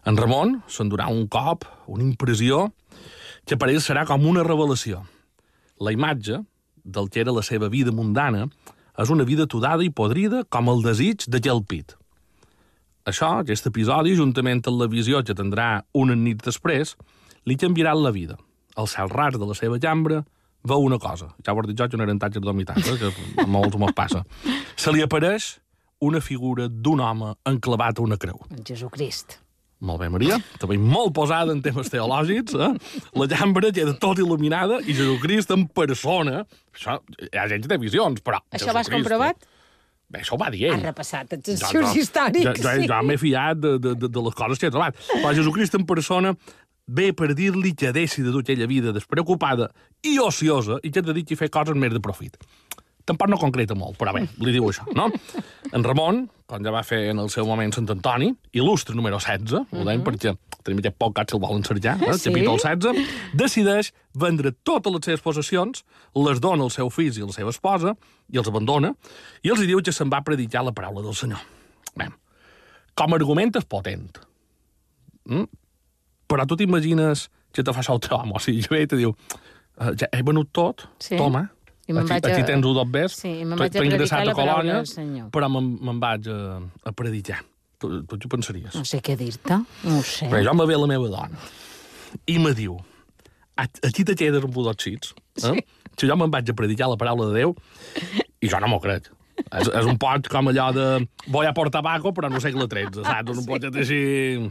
En 0.07 0.17
Ramon 0.17 0.61
s'endurà 0.71 1.09
un 1.11 1.27
cop, 1.33 1.65
una 1.89 2.05
impressió, 2.05 2.69
que 3.49 3.57
per 3.57 3.71
ell 3.73 3.81
serà 3.83 4.05
com 4.07 4.29
una 4.29 4.45
revelació. 4.45 5.03
La 5.81 5.93
imatge 5.97 6.43
del 6.85 7.09
que 7.09 7.25
era 7.25 7.33
la 7.33 7.43
seva 7.43 7.69
vida 7.73 7.93
mundana 7.93 8.47
és 8.99 9.11
una 9.15 9.25
vida 9.25 9.47
tudada 9.47 9.85
i 9.87 9.93
podrida 9.95 10.43
com 10.51 10.69
el 10.73 10.83
desig 10.83 11.29
d'aquell 11.31 11.63
pit. 11.69 11.95
Això, 13.09 13.39
aquest 13.41 13.69
episodi, 13.71 14.17
juntament 14.19 14.61
amb 14.67 14.83
la 14.83 14.89
visió 14.91 15.23
que 15.25 15.37
tindrà 15.37 15.69
una 15.97 16.17
nit 16.19 16.43
després, 16.45 16.97
li 17.49 17.57
canviarà 17.57 17.95
la 17.97 18.13
vida. 18.13 18.37
Al 18.77 18.91
cel 18.91 19.09
ras 19.09 19.39
de 19.39 19.47
la 19.49 19.57
seva 19.57 19.79
llambra 19.81 20.25
veu 20.69 20.85
una 20.85 20.99
cosa. 20.99 21.31
Ja 21.47 21.55
ho 21.55 21.63
he 21.63 21.71
dit 21.71 21.79
jo, 21.79 21.89
que 21.89 21.97
no 21.97 22.05
eren 22.05 22.19
tatges 22.21 22.45
d'homitat, 22.45 22.79
eh, 22.85 22.99
que 23.01 23.43
a 23.43 23.47
molts 23.47 23.79
me'ls 23.79 23.97
passa. 23.97 24.25
Se 24.77 24.93
li 24.93 25.03
apareix 25.03 25.57
una 26.05 26.21
figura 26.21 26.69
d'un 26.69 27.01
home 27.01 27.35
enclavat 27.49 27.99
a 27.99 28.03
una 28.03 28.19
creu. 28.21 28.43
Jesucrist. 28.65 29.39
Molt 29.79 30.01
bé, 30.03 30.09
Maria. 30.11 30.39
També 30.59 30.75
molt 30.83 31.13
posada 31.15 31.55
en 31.55 31.61
temes 31.63 31.91
teològics. 31.93 32.57
Eh? 32.59 32.71
La 33.19 33.29
llambra 33.31 33.71
queda 33.75 33.95
tot 34.03 34.19
il·luminada 34.19 34.81
i 34.83 34.97
Jesucrist 34.97 35.55
en 35.55 35.69
persona... 35.71 36.43
Això, 36.75 36.99
hi 37.23 37.39
ha 37.39 37.47
gent 37.51 37.63
que 37.63 37.71
té 37.71 37.79
visions, 37.79 38.25
però... 38.27 38.43
Això 38.55 38.75
vas 38.75 38.91
comprovat? 38.91 39.47
Bé, 40.09 40.23
això 40.23 40.35
ho 40.35 40.41
va 40.41 40.49
dir 40.51 40.71
ell. 40.71 40.79
Has 40.79 40.87
repassat 40.89 41.35
els 41.37 41.63
arxius 41.69 41.99
històrics, 42.01 42.63
jo, 42.63 42.71
sí. 42.81 42.89
jo 42.89 43.01
m'he 43.05 43.19
fiat 43.21 43.59
de, 43.61 43.75
de, 43.83 43.93
de, 43.93 44.09
de 44.09 44.23
les 44.25 44.39
coses 44.39 44.61
que 44.61 44.71
he 44.71 44.73
trobat. 44.73 44.97
Però 45.13 45.35
Jesucrist 45.37 45.77
en 45.79 45.85
persona 45.87 46.33
ve 46.89 47.11
per 47.13 47.35
dir-li 47.37 47.75
que 47.77 47.93
deixi 47.93 48.25
de 48.25 48.33
dur 48.33 48.41
aquella 48.41 48.67
vida 48.67 48.95
despreocupada 48.97 49.69
i 50.03 50.17
ociosa 50.25 50.81
i 50.83 50.91
que 50.91 51.03
ha 51.03 51.07
de 51.11 51.15
dir 51.21 51.27
que 51.29 51.37
fer 51.37 51.51
coses 51.53 51.77
més 51.77 51.93
de 51.93 52.01
profit. 52.01 52.41
Tampoc 53.09 53.31
no 53.33 53.39
concreta 53.41 53.75
molt, 53.79 53.97
però 53.97 54.13
bé, 54.13 54.27
li 54.45 54.53
diu 54.53 54.67
això, 54.69 54.85
no? 54.97 55.07
En 55.73 55.85
Ramon, 55.87 56.27
com 56.49 56.65
ja 56.65 56.73
va 56.75 56.83
fer 56.85 57.07
en 57.15 57.23
el 57.23 57.31
seu 57.33 57.47
moment 57.49 57.73
Sant 57.73 57.89
Antoni, 57.95 58.29
il·lustre 58.53 58.95
número 58.97 59.17
16, 59.21 59.63
ho 59.73 59.85
deim 59.89 60.03
perquè 60.05 60.35
tenim 60.67 60.83
aquest 60.83 60.99
podcast 61.01 61.33
si 61.33 61.37
el 61.39 61.41
volen 61.41 61.65
cercar, 61.65 61.95
eh? 62.05 62.13
Sí. 62.19 62.29
capítol 62.29 62.61
16, 62.61 63.09
decideix 63.41 63.93
vendre 64.15 64.53
totes 64.65 64.93
les 64.93 65.09
seves 65.09 65.25
possessions, 65.25 65.85
les 66.15 66.41
dona 66.45 66.67
al 66.69 66.73
seu 66.75 66.91
fill 66.93 67.17
i 67.17 67.25
a 67.25 67.31
la 67.31 67.37
seva 67.37 67.55
esposa, 67.55 67.95
i 68.29 68.37
els 68.41 68.49
abandona, 68.53 68.93
i 69.43 69.49
els 69.55 69.65
diu 69.65 69.81
que 69.81 69.93
se'n 69.97 70.13
va 70.13 70.21
predicar 70.27 70.65
la 70.67 70.73
paraula 70.77 71.01
del 71.07 71.17
Senyor. 71.17 71.41
Bé, 71.97 72.11
com 72.95 73.13
a 73.13 73.17
argument 73.17 73.57
és 73.57 73.65
potent. 73.65 74.21
Mm? 75.29 75.49
Però 76.29 76.45
tu 76.49 76.57
t'imagines 76.61 77.29
que 77.57 77.65
te 77.65 77.73
fa 77.73 77.81
això 77.81 77.95
el 77.97 78.03
teu 78.05 78.19
amo, 78.21 78.37
o 78.37 78.43
sigui, 78.45 78.67
ve 78.69 78.83
i 78.85 78.87
te 78.87 78.97
diu, 79.01 79.15
"Eh, 79.81 79.93
ja 79.97 80.07
he 80.13 80.23
venut 80.23 80.51
tot, 80.53 80.85
Sí. 80.99 81.17
toma, 81.17 81.49
I 81.89 81.97
aquí, 81.97 82.09
vaig 82.13 82.25
a- 82.29 82.33
aquí 82.35 82.43
tens 82.45 82.65
un 82.69 82.75
dos 82.77 82.91
bes, 82.93 83.13
Sí, 83.17 83.31
i 83.41 83.45
vaig 83.49 83.77
a 83.77 83.81
predicar 83.81 84.25
la 84.27 84.35
colònia, 84.37 84.83
però 85.33 85.49
me'n 85.53 85.71
me'n 85.89 86.01
vaig 86.03 86.29
a, 86.29 86.39
a 86.85 86.93
predicar. 86.93 87.41
Tu, 87.79 88.03
tu 88.11 88.17
què 88.19 88.29
pensaries? 88.29 88.75
No 88.75 88.85
sé 88.85 88.99
què 89.01 89.15
dir-te, 89.17 89.57
no 89.87 89.99
ho 89.99 90.03
sé. 90.03 90.27
Bé, 90.29 90.43
jo 90.45 90.53
me 90.59 90.67
ve 90.67 90.77
la 90.77 90.87
meva 90.91 91.09
dona 91.09 91.39
i 92.27 92.39
me 92.43 92.53
diu, 92.57 92.75
"A- 93.57 93.69
aquí 93.87 94.05
te 94.05 94.15
quedes 94.19 94.43
amb 94.45 94.53
dos 94.55 94.77
xits, 94.77 95.15
eh? 95.45 95.63
Si 95.99 96.07
jo 96.07 96.17
me'n 96.17 96.31
vaig 96.31 96.49
a 96.51 96.55
predicar 96.55 96.89
la 96.91 96.97
paraula 96.97 97.27
de 97.31 97.39
Déu 97.41 97.55
i 98.41 98.49
jo 98.49 98.59
no 98.61 98.69
m'ho 98.69 98.81
crec. 98.81 99.09
És, 99.55 99.69
és 99.71 99.87
un 99.87 99.97
poc 99.99 100.27
com 100.29 100.49
allò 100.51 100.73
de 100.75 101.07
voy 101.31 101.47
a 101.47 101.53
por 101.55 101.71
tabaco, 101.71 102.11
però 102.13 102.29
no 102.31 102.41
segle 102.43 102.67
XIII, 102.67 103.05
saps? 103.07 103.39
Un 103.39 103.47
poc 103.47 103.63
així... 103.79 104.51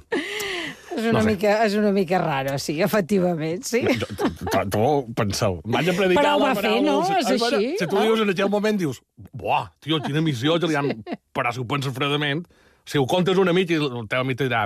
És 0.97 1.05
una, 1.05 1.19
no 1.19 1.23
sé. 1.23 1.31
mica, 1.35 1.53
és 1.67 1.75
una 1.77 1.91
mica 1.93 2.17
raro, 2.23 2.57
sí, 2.61 2.79
efectivament, 2.81 3.63
sí. 3.67 3.83
Tu, 3.85 4.63
tu, 4.73 4.83
penseu, 5.17 5.59
vaig 5.63 5.91
a 5.91 5.95
predicar 5.97 6.23
Però 6.23 6.35
ho 6.35 6.41
la 6.41 6.51
va 6.51 6.61
fer, 6.61 6.75
no? 6.85 6.97
És 7.13 7.29
així, 7.35 7.75
Si 7.77 7.85
tu 7.87 7.99
ah. 7.99 8.03
dius 8.07 8.23
en 8.25 8.33
aquell 8.33 8.49
moment, 8.49 8.79
dius, 8.81 9.01
buah, 9.31 9.67
tio, 9.83 10.01
quina 10.03 10.23
missió, 10.25 10.57
que 10.59 10.69
li 10.71 10.77
han... 10.79 10.93
Però 11.37 11.53
si 11.53 11.61
ho 11.61 11.67
penses 11.69 11.93
fredament, 11.93 12.43
si 12.87 12.97
ho 12.97 13.05
comptes 13.09 13.37
un 13.37 13.53
amic 13.53 13.75
i 13.75 13.81
el 13.81 14.07
teu 14.09 14.25
amic 14.25 14.41
dirà 14.41 14.65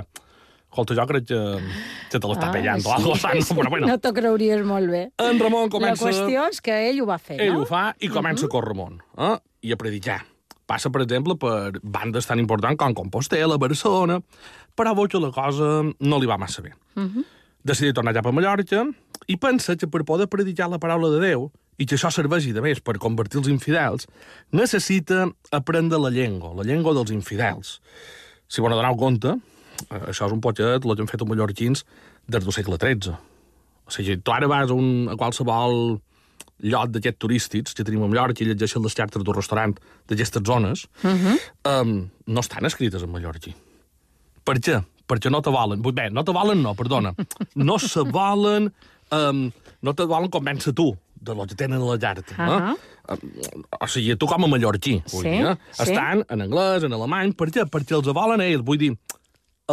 escolta, 0.72 0.94
jo 0.96 1.04
crec 1.04 1.26
que, 1.28 1.40
que 2.08 2.18
te 2.18 2.28
l'està 2.30 2.48
Ah, 2.48 2.52
pellant 2.54 2.80
o 2.80 2.86
sí. 2.86 2.92
alguna 2.96 3.32
cosa, 3.36 3.54
però 3.58 3.70
bueno. 3.74 3.86
No 3.90 3.98
t'ho 4.00 4.12
creuries 4.16 4.62
molt 4.64 4.88
bé. 4.88 5.02
En 5.20 5.40
Ramon 5.42 5.68
La 5.68 5.72
comença... 5.74 6.06
qüestió 6.08 6.46
és 6.48 6.62
que 6.64 6.78
ell 6.88 7.02
ho 7.04 7.08
va 7.10 7.18
fer, 7.20 7.36
Ell 7.44 7.52
no? 7.58 7.66
ho 7.66 7.68
fa 7.68 7.90
i 8.00 8.08
comença 8.08 8.48
a 8.48 8.52
córrer 8.52 8.72
món, 8.78 8.96
eh? 9.20 9.36
i 9.68 9.74
a 9.74 9.76
predicar. 9.76 10.22
Passa, 10.64 10.88
per 10.94 11.02
exemple, 11.04 11.36
per 11.36 11.74
bandes 11.82 12.24
tan 12.24 12.40
importants 12.40 12.78
com 12.80 12.94
Compostela, 12.96 13.58
Barcelona, 13.60 14.20
però 14.76 14.94
veu 14.96 15.08
que 15.08 15.20
la 15.20 15.30
cosa 15.34 15.82
no 15.82 16.18
li 16.18 16.26
va 16.26 16.38
massa 16.38 16.62
bé. 16.62 16.72
Uh 16.96 17.02
-huh. 17.02 17.24
Decideix 17.64 17.94
tornar 17.94 18.14
cap 18.14 18.26
a 18.26 18.32
Mallorca 18.32 18.86
i 19.26 19.36
pensa 19.36 19.76
que 19.76 19.86
per 19.86 20.04
poder 20.04 20.26
predicar 20.28 20.68
la 20.70 20.78
paraula 20.78 21.10
de 21.10 21.20
Déu 21.20 21.50
i 21.78 21.86
que 21.86 21.96
això 21.96 22.10
serveixi 22.10 22.52
de 22.52 22.60
més 22.60 22.80
per 22.80 22.98
convertir 22.98 23.38
els 23.38 23.48
infidels, 23.48 24.06
necessita 24.50 25.26
aprendre 25.50 25.98
la 25.98 26.10
llengua, 26.10 26.54
la 26.54 26.62
llengua 26.62 26.94
dels 26.94 27.10
infidels. 27.10 27.80
Si 28.48 28.60
vos 28.60 28.70
n'adoneu 28.70 28.96
compte, 28.96 29.28
eh, 29.90 30.02
això 30.12 30.26
és 30.26 30.32
un 30.32 30.40
poquet 30.40 30.84
el 30.84 30.94
que 30.96 31.00
han 31.00 31.10
fet 31.10 31.20
els 31.20 31.30
mallorquins 31.30 31.84
des 32.28 32.44
del 32.44 32.52
segle 32.52 32.76
XIII. 32.76 33.16
O 33.86 33.90
sigui, 33.90 34.18
tu 34.22 34.32
ara 34.32 34.46
vas 34.46 34.70
a, 34.70 34.74
un, 34.74 35.08
a 35.10 35.16
qualsevol 35.16 36.00
lloc 36.62 36.92
d'aquests 36.94 37.18
turístics 37.18 37.74
que 37.74 37.84
tenim 37.84 38.04
a 38.04 38.08
Mallorca 38.10 38.44
i 38.44 38.46
llegeixen 38.46 38.84
les 38.84 38.94
xartres 38.94 39.24
d'un 39.24 39.34
restaurant 39.34 39.74
d'aquestes 40.08 40.42
zones, 40.46 40.86
uh 41.02 41.10
-huh. 41.10 41.38
um, 41.82 42.08
no 42.26 42.40
estan 42.40 42.64
escrites 42.64 43.02
en 43.02 43.10
mallorquí. 43.10 43.54
Per 44.44 44.56
què? 44.58 44.78
Perquè 45.08 45.30
no 45.30 45.40
te 45.44 45.50
volen. 45.52 45.82
Bé, 45.82 46.08
no 46.10 46.24
te 46.24 46.32
volen 46.34 46.62
no, 46.64 46.74
perdona. 46.78 47.14
No 47.54 47.78
se 47.82 48.00
volen... 48.08 48.70
Um, 49.12 49.50
no 49.84 49.92
te 49.98 50.06
volen 50.08 50.30
convèncer 50.32 50.72
tu 50.78 50.92
de 51.22 51.34
lo 51.36 51.44
que 51.46 51.54
tenen 51.58 51.82
a 51.82 51.84
la 51.84 51.98
carta. 52.00 52.34
Ahà. 52.40 52.70
eh? 52.72 52.92
Um, 53.12 53.64
o 53.82 53.88
sigui, 53.90 54.14
tu 54.16 54.26
com 54.30 54.46
a 54.46 54.48
mallorquí. 54.48 54.94
Vull 55.12 55.26
Sí, 55.26 55.28
dir, 55.34 55.50
eh? 55.50 55.56
sí. 55.74 55.82
Estan 55.84 56.22
en 56.30 56.44
anglès, 56.46 56.86
en 56.86 56.94
alemany, 56.96 57.34
per 57.36 57.50
què? 57.52 57.66
Perquè 57.68 57.98
els 57.98 58.08
volen 58.14 58.40
a 58.40 58.46
ells. 58.48 58.64
Vull 58.64 58.80
dir, 58.80 58.92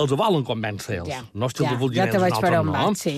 els 0.02 0.12
volen 0.18 0.44
convèncer 0.46 1.00
ells. 1.00 1.10
Ja, 1.14 1.22
no 1.34 1.48
és 1.48 1.56
que 1.56 1.64
ja, 1.64 1.72
els 1.72 1.80
vulguin 1.82 2.02
ja 2.04 2.10
te 2.12 2.20
ells, 2.20 2.42
no. 2.68 2.74
vaig, 2.74 3.00
sí. 3.00 3.16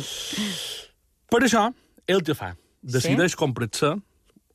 Per 1.32 1.42
això, 1.48 1.66
ell 2.12 2.22
què 2.28 2.36
fa? 2.38 2.54
Decideix 2.82 3.34
sí? 3.36 3.40
comprar-se... 3.42 3.96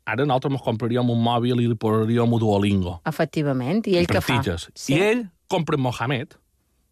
Ara 0.07 0.23
nosaltres 0.23 0.53
ens 0.55 0.63
compraríem 0.63 1.09
un 1.11 1.19
mòbil 1.19 1.59
i 1.59 1.65
li 1.67 1.75
posaríem 1.83 2.31
un 2.37 2.39
Duolingo. 2.39 2.93
Efectivament. 3.11 3.81
I 3.91 3.97
ell 3.99 4.07
què 4.07 4.21
fa? 4.23 4.37
practiques. 4.37 4.69
I 4.95 5.01
ell 5.03 5.25
compra 5.51 5.75
en 5.75 5.83
Mohamed, 5.83 6.37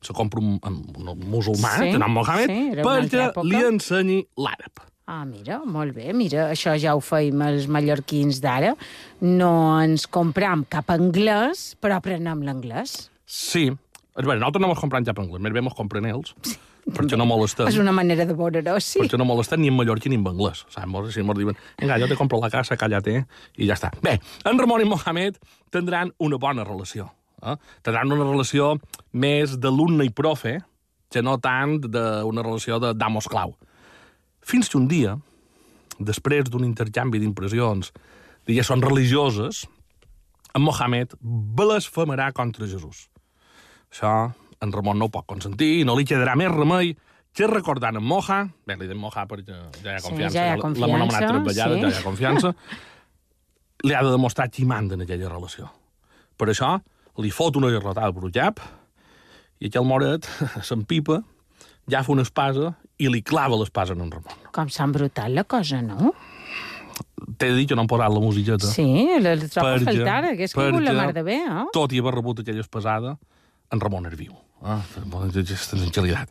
se 0.04 0.16
compra 0.16 0.40
un, 0.40 0.58
un, 0.62 0.80
un 1.14 1.28
musulmà, 1.32 1.76
Sí, 1.80 1.92
sí, 1.92 2.00
nom 2.00 2.18
Mohamed, 2.20 2.50
sí, 2.50 2.82
perquè 2.84 3.30
li 3.48 3.62
ensenyi 3.64 4.18
l'àrab. 4.40 4.84
Ah, 5.06 5.24
mira, 5.28 5.58
molt 5.68 5.92
bé. 5.92 6.14
Mira, 6.16 6.46
això 6.54 6.72
ja 6.80 6.94
ho 6.96 7.00
feim 7.04 7.42
els 7.44 7.66
mallorquins 7.68 8.38
d'ara. 8.40 8.72
No 9.20 9.50
ens 9.82 10.06
compram 10.08 10.62
cap 10.64 10.88
anglès, 10.94 11.74
però 11.80 11.98
aprenem 12.00 12.40
l'anglès. 12.46 13.10
Sí. 13.28 13.66
Veure, 14.14 14.38
nosaltres 14.38 14.62
no 14.62 14.70
mos 14.70 14.80
comprem 14.80 15.04
cap 15.04 15.18
anglès, 15.20 15.42
més 15.42 15.52
bé 15.52 15.60
mos 15.64 15.74
compren 15.76 16.06
ells, 16.06 16.32
perquè 16.86 17.18
no 17.18 17.26
molestem. 17.26 17.66
És 17.68 17.80
una 17.82 17.92
manera 17.92 18.24
de 18.28 18.36
veure-ho, 18.38 18.76
sí. 18.78 19.00
perquè 19.02 19.18
no 19.20 19.26
molestem 19.28 19.60
ni 19.60 19.72
en 19.72 19.76
mallorquí 19.76 20.12
ni 20.12 20.20
en 20.20 20.28
anglès. 20.30 20.62
Saps? 20.70 21.10
Si 21.12 21.26
mos 21.26 21.36
diuen, 21.36 21.58
vinga, 21.80 21.98
jo 22.00 22.08
te 22.08 22.16
compro 22.16 22.40
la 22.40 22.52
casa, 22.52 22.78
cállate, 22.80 23.24
i 23.58 23.68
ja 23.68 23.76
està. 23.76 23.90
Bé, 24.04 24.20
en 24.46 24.62
Ramon 24.62 24.86
i 24.86 24.88
Mohamed 24.88 25.36
tindran 25.74 26.14
una 26.22 26.38
bona 26.40 26.64
relació. 26.64 27.10
Eh? 27.44 27.56
Tindran 27.84 28.14
una 28.16 28.26
relació 28.26 28.74
més 29.12 29.58
d'alumne 29.60 30.06
i 30.06 30.12
profe, 30.14 30.58
que 31.12 31.22
no 31.22 31.36
tant 31.38 31.78
d'una 31.84 32.42
relació 32.42 32.80
de 32.82 32.92
d'amo-esclau. 32.98 33.54
Fins 34.44 34.68
que 34.68 34.78
un 34.80 34.88
dia, 34.90 35.14
després 35.98 36.50
d'un 36.50 36.66
intercanvi 36.66 37.20
d'impressions, 37.22 37.92
diguéssim, 38.48 38.82
religioses, 38.82 39.64
en 40.54 40.62
Mohamed 40.62 41.14
blasfemarà 41.20 42.30
contra 42.34 42.66
Jesús. 42.66 43.08
Això 43.92 44.14
en 44.64 44.72
Ramon 44.72 44.98
no 44.98 45.08
ho 45.08 45.12
pot 45.12 45.26
consentir 45.28 45.80
i 45.80 45.84
no 45.86 45.96
li 45.98 46.06
quedarà 46.08 46.34
més 46.38 46.52
remei 46.52 46.94
que 47.34 47.46
recordant 47.50 47.98
en 47.98 48.04
Moja, 48.06 48.44
bé, 48.66 48.76
li 48.78 48.86
dic 48.86 48.98
Moja 48.98 49.24
perquè 49.30 49.56
ja 49.82 49.92
hi 49.92 49.96
ha 49.96 50.02
Sí, 50.02 50.08
confiança, 50.08 50.34
ja 50.36 50.44
hi 50.44 50.50
ha 50.52 50.54
l'hem 50.54 50.62
confiança, 50.62 50.98
anomenat 51.00 51.24
tres 51.26 51.46
vegades, 51.48 51.78
sí. 51.78 51.82
ja 51.82 51.90
hi 51.90 51.98
ha 51.98 52.04
confiança, 52.04 52.52
li 53.88 53.96
ha 53.98 54.02
de 54.06 54.12
demostrar 54.14 54.48
qui 54.54 54.66
manda 54.70 54.94
en 54.94 55.02
aquella 55.02 55.32
relació. 55.32 55.70
Per 56.38 56.48
això, 56.52 56.76
li 57.22 57.30
fot 57.30 57.56
una 57.60 57.70
garrotada 57.70 58.12
per 58.12 58.30
cap 58.34 58.60
i 59.60 59.68
aquell 59.70 59.86
moret 59.86 60.26
s'empipa, 60.68 61.20
ja 61.90 62.02
fa 62.02 62.12
una 62.14 62.24
espasa 62.26 62.74
i 62.98 63.10
li 63.10 63.22
clava 63.22 63.58
l'espasa 63.58 63.94
en 63.94 64.02
en 64.04 64.10
Ramon. 64.12 64.38
Com 64.54 64.70
s'ha 64.70 64.86
embrutat 64.88 65.30
la 65.34 65.44
cosa, 65.44 65.82
no? 65.82 66.14
T'he 67.38 67.50
dit 67.56 67.68
que 67.68 67.74
no 67.74 67.82
hem 67.84 67.90
posat 67.90 68.12
la 68.12 68.20
musiqueta. 68.22 68.70
Sí, 68.70 68.86
la, 69.20 69.34
trobo 69.48 69.68
a 69.68 69.76
Perquè- 69.78 69.90
faltar, 69.90 70.36
que 70.36 70.44
és 70.46 70.54
que 70.54 70.70
la 70.84 70.92
mar 70.94 71.12
de 71.14 71.22
bé, 71.26 71.40
eh? 71.42 71.64
Tot 71.74 71.92
i 71.92 71.98
haver 71.98 72.14
rebut 72.14 72.40
aquella 72.40 72.62
espasada, 72.62 73.16
en 73.72 73.80
Ramon 73.80 74.06
és 74.06 74.18
viu. 74.18 74.34
Ah, 74.64 74.80
aquesta 74.80 75.76
tranquil·litat. 75.76 76.30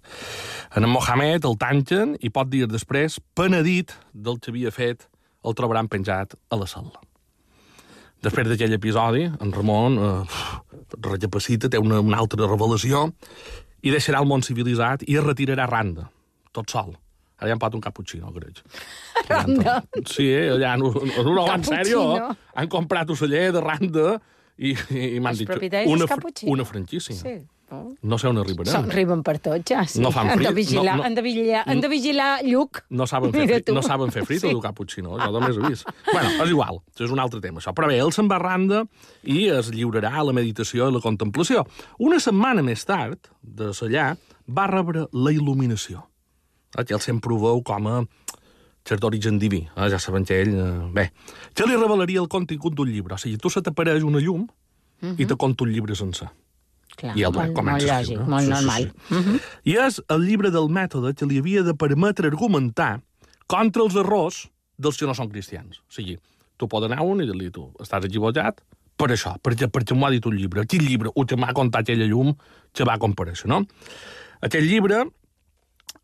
En 0.76 0.84
en 0.88 0.90
Mohamed 0.90 1.46
el 1.46 1.58
tanquen 1.62 2.16
i 2.20 2.32
pot 2.34 2.50
dir 2.50 2.66
després, 2.68 3.20
penedit 3.36 3.94
del 4.14 4.40
que 4.40 4.50
havia 4.50 4.72
fet, 4.72 5.08
el 5.44 5.54
trobaran 5.54 5.88
penjat 5.92 6.34
a 6.50 6.56
la 6.58 6.66
cel·la. 6.66 7.02
Després 8.24 8.48
d'aquell 8.48 8.76
episodi, 8.78 9.26
en 9.28 9.52
Ramon 9.52 9.98
eh, 10.00 10.42
recapacita, 11.04 11.70
té 11.72 11.82
una, 11.82 12.00
una 12.04 12.22
altra 12.24 12.48
revelació 12.48 13.10
i 13.84 13.92
deixarà 13.92 14.22
el 14.24 14.30
món 14.30 14.46
civilitzat 14.46 15.04
i 15.10 15.18
es 15.20 15.26
retirarà 15.26 15.66
a 15.68 15.72
Randa, 15.72 16.08
tot 16.56 16.72
sol. 16.72 16.94
Ara 17.42 17.50
ja 17.50 17.58
han 17.58 17.60
pot 17.60 17.74
un 17.76 17.84
cappuccino, 17.84 18.32
crec. 18.32 18.62
Randa? 19.32 19.82
Sí, 20.08 20.30
allà, 20.56 20.78
no, 20.80 20.94
no, 20.96 21.26
no, 21.34 21.48
en 21.52 21.66
sèrio, 21.68 22.04
han 22.56 22.72
comprat 22.72 23.12
oceller 23.12 23.50
de 23.56 23.64
Randa 23.64 24.14
i, 24.56 24.72
i 24.72 25.20
m'han 25.20 25.34
Els 25.34 25.44
dit... 25.44 25.50
propietaris 25.50 25.92
una, 25.92 26.08
una 26.54 26.68
franquícia. 26.70 27.18
Sí. 27.18 27.36
No 28.02 28.18
sé 28.22 28.28
on 28.30 28.40
arribarem. 28.42 28.72
Som, 28.72 28.90
riben 28.94 29.24
per 29.26 29.38
tots, 29.44 29.66
ja, 29.72 29.84
sí. 29.90 30.02
No 30.04 30.12
fan 30.14 30.30
han 30.32 30.40
de 30.42 30.46
frit, 30.52 30.58
vigilar, 30.62 30.96
no, 30.98 31.02
no. 31.02 31.08
han 31.08 31.16
de 31.18 31.24
vigilar, 31.26 31.64
han 31.68 31.82
de 31.84 31.90
vigilar 31.92 32.30
Lluc. 32.48 32.84
No 32.90 33.08
saben 33.10 33.34
fer, 33.36 33.48
frit, 33.50 33.72
no 33.76 33.84
saben 33.86 34.12
fer 34.16 34.26
frit 34.26 34.42
Sí. 34.44 34.48
o 34.48 34.56
dur 34.58 34.64
cappuccino, 34.64 35.18
jo 35.20 35.32
només 35.36 35.58
he 35.58 35.70
vist. 35.70 35.88
bueno, 36.12 36.30
és 36.44 36.50
igual, 36.50 36.82
això 36.94 37.08
és 37.08 37.12
un 37.16 37.20
altre 37.24 37.42
tema, 37.42 37.60
això. 37.60 37.74
Però 37.78 37.88
bé, 37.92 38.00
ell 38.00 38.12
se'n 38.16 38.30
va 38.32 38.40
a 38.40 38.44
Randa 38.44 38.84
i 39.24 39.48
es 39.50 39.72
lliurarà 39.74 40.14
a 40.20 40.24
la 40.24 40.34
meditació 40.34 40.90
i 40.90 40.94
la 40.94 41.02
contemplació. 41.04 41.66
Una 42.00 42.20
setmana 42.20 42.64
més 42.66 42.86
tard, 42.86 43.30
de 43.42 43.72
allà, 43.74 44.14
va 44.48 44.68
rebre 44.68 45.08
la 45.14 45.32
il·luminació. 45.32 46.04
Ell 46.78 47.00
sempre 47.00 47.34
ho 47.34 47.40
veu 47.40 47.62
com 47.66 47.88
a 47.88 48.02
cert 48.84 49.02
d'origen 49.02 49.40
diví. 49.40 49.64
Eh? 49.76 49.90
Ja 49.90 50.00
saben 50.00 50.26
que 50.26 50.42
ell... 50.42 50.54
Eh, 50.60 50.90
bé, 50.94 51.10
que 51.56 51.68
li 51.68 51.76
revelaria 51.78 52.20
el 52.24 52.28
contingut 52.32 52.76
d'un 52.76 52.90
llibre. 52.90 53.16
O 53.16 53.22
sigui, 53.22 53.38
tu 53.38 53.52
se 53.54 53.62
t'apareix 53.64 54.04
una 54.04 54.20
llum 54.24 54.48
i 55.20 55.26
te 55.28 55.36
conta 55.36 55.66
un 55.66 55.72
llibre 55.74 55.96
sencer. 56.00 56.30
Clar, 56.98 57.16
I 57.18 57.24
el 57.26 57.34
molt, 57.34 57.54
comença 57.58 57.80
molt 57.80 57.90
a 57.90 58.02
lògic, 58.02 58.20
molt 58.28 58.44
Sí, 58.44 58.46
sí, 58.46 58.54
normal. 58.54 58.84
sí. 59.10 59.16
Mhm. 59.16 59.40
I 59.66 59.78
és 59.88 60.02
el 60.10 60.22
llibre 60.28 60.52
del 60.52 60.70
mètode 60.70 61.16
que 61.18 61.26
li 61.26 61.40
havia 61.40 61.64
de 61.64 61.74
permetre 61.74 62.28
argumentar 62.30 63.02
contra 63.48 63.84
els 63.84 63.96
errors 63.96 64.44
dels 64.78 64.98
que 64.98 65.06
no 65.10 65.14
són 65.18 65.30
cristians. 65.30 65.80
O 65.90 65.92
sigui, 65.94 66.18
tu 66.58 66.68
pots 66.68 66.86
anar 66.86 67.02
un 67.02 67.22
i 67.22 67.26
dir-li, 67.26 67.50
tu, 67.52 67.72
estàs 67.82 68.06
equivocat 68.06 68.62
per 68.98 69.08
això, 69.10 69.34
perquè, 69.42 69.68
perquè 69.74 69.96
m'ho 69.98 70.06
ha 70.06 70.12
dit 70.14 70.26
un 70.30 70.36
llibre. 70.38 70.66
Quin 70.70 70.86
llibre? 70.86 71.10
O 71.16 71.26
que 71.26 71.36
m'ha 71.36 71.54
contat 71.54 71.82
aquella 71.82 72.06
llum 72.06 72.36
que 72.74 72.86
va 72.86 72.98
comparèixer, 73.02 73.48
no? 73.50 73.64
Aquest 74.42 74.64
llibre 74.68 75.02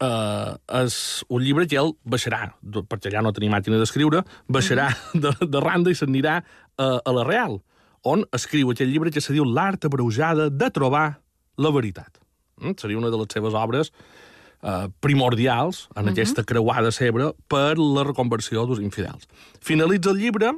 eh, 0.02 0.54
és 0.84 1.24
un 1.30 1.44
llibre 1.44 1.68
que 1.68 1.78
ell 1.80 1.94
baixarà, 2.04 2.54
perquè 2.90 3.12
ja 3.14 3.22
no 3.22 3.32
tenia 3.36 3.52
màquina 3.54 3.78
d'escriure, 3.80 4.24
baixarà 4.48 4.90
de, 5.14 5.34
de 5.46 5.60
randa 5.64 5.92
i 5.92 5.98
s'anirà 5.98 6.40
a, 6.40 6.88
a 7.06 7.12
la 7.16 7.24
Real, 7.28 7.60
on 8.04 8.26
escriu 8.36 8.72
aquest 8.72 8.90
llibre 8.92 9.12
que 9.12 9.22
se 9.22 9.34
diu 9.34 9.46
L'art 9.46 9.86
abreujada 9.86 10.50
de 10.50 10.70
trobar 10.72 11.22
la 11.58 11.72
veritat. 11.72 12.20
Mm? 12.62 12.78
Seria 12.80 12.98
una 12.98 13.10
de 13.10 13.18
les 13.18 13.34
seves 13.34 13.54
obres 13.54 13.92
eh, 14.62 14.88
primordials 15.00 15.88
en 15.96 16.04
uh 16.04 16.08
-huh. 16.08 16.12
aquesta 16.12 16.44
creuada 16.44 16.92
cebre 16.92 17.34
per 17.48 17.78
la 17.78 18.04
reconversió 18.04 18.66
dels 18.66 18.80
infidels. 18.80 19.28
Finalitza 19.62 20.12
el 20.12 20.18
llibre, 20.18 20.52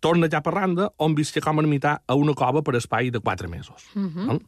torna 0.00 0.28
cap 0.28 0.46
a 0.46 0.50
Randa, 0.50 0.92
on 0.96 1.14
visca 1.14 1.40
com 1.40 1.58
a 1.58 1.62
ermità 1.62 2.02
a 2.06 2.14
una 2.14 2.34
cova 2.34 2.62
per 2.62 2.74
espai 2.76 3.10
de 3.10 3.20
quatre 3.20 3.48
mesos. 3.48 3.84
Uh 3.94 4.02
-huh. 4.02 4.40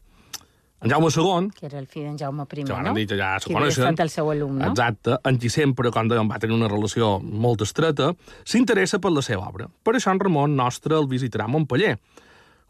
En 0.82 0.90
Jaume 0.90 1.08
II, 1.14 1.50
Que 1.54 1.66
era 1.68 1.78
el 1.78 1.86
fill 1.86 2.08
d'en 2.08 2.16
Jaume 2.18 2.42
I, 2.42 2.64
no? 2.64 2.66
que 2.66 3.16
ja 3.18 3.36
que 3.38 3.54
havia 3.54 3.68
estat 3.70 4.00
el 4.02 4.10
seu 4.10 4.30
alumne. 4.32 4.66
Exacte, 4.66 5.14
en 5.28 5.38
qui 5.38 5.50
sempre, 5.52 5.92
quan 5.94 6.10
dèiem, 6.10 6.30
va 6.30 6.40
tenir 6.42 6.56
una 6.56 6.70
relació 6.70 7.20
molt 7.22 7.62
estreta, 7.62 8.12
s'interessa 8.44 8.98
per 8.98 9.12
la 9.14 9.22
seva 9.22 9.46
obra. 9.46 9.68
Per 9.82 9.94
això 9.94 10.10
en 10.10 10.20
Ramon 10.20 10.56
nostre 10.58 10.98
el 10.98 11.06
visitarà 11.06 11.46
a 11.46 11.52
Montpeller. 11.54 11.94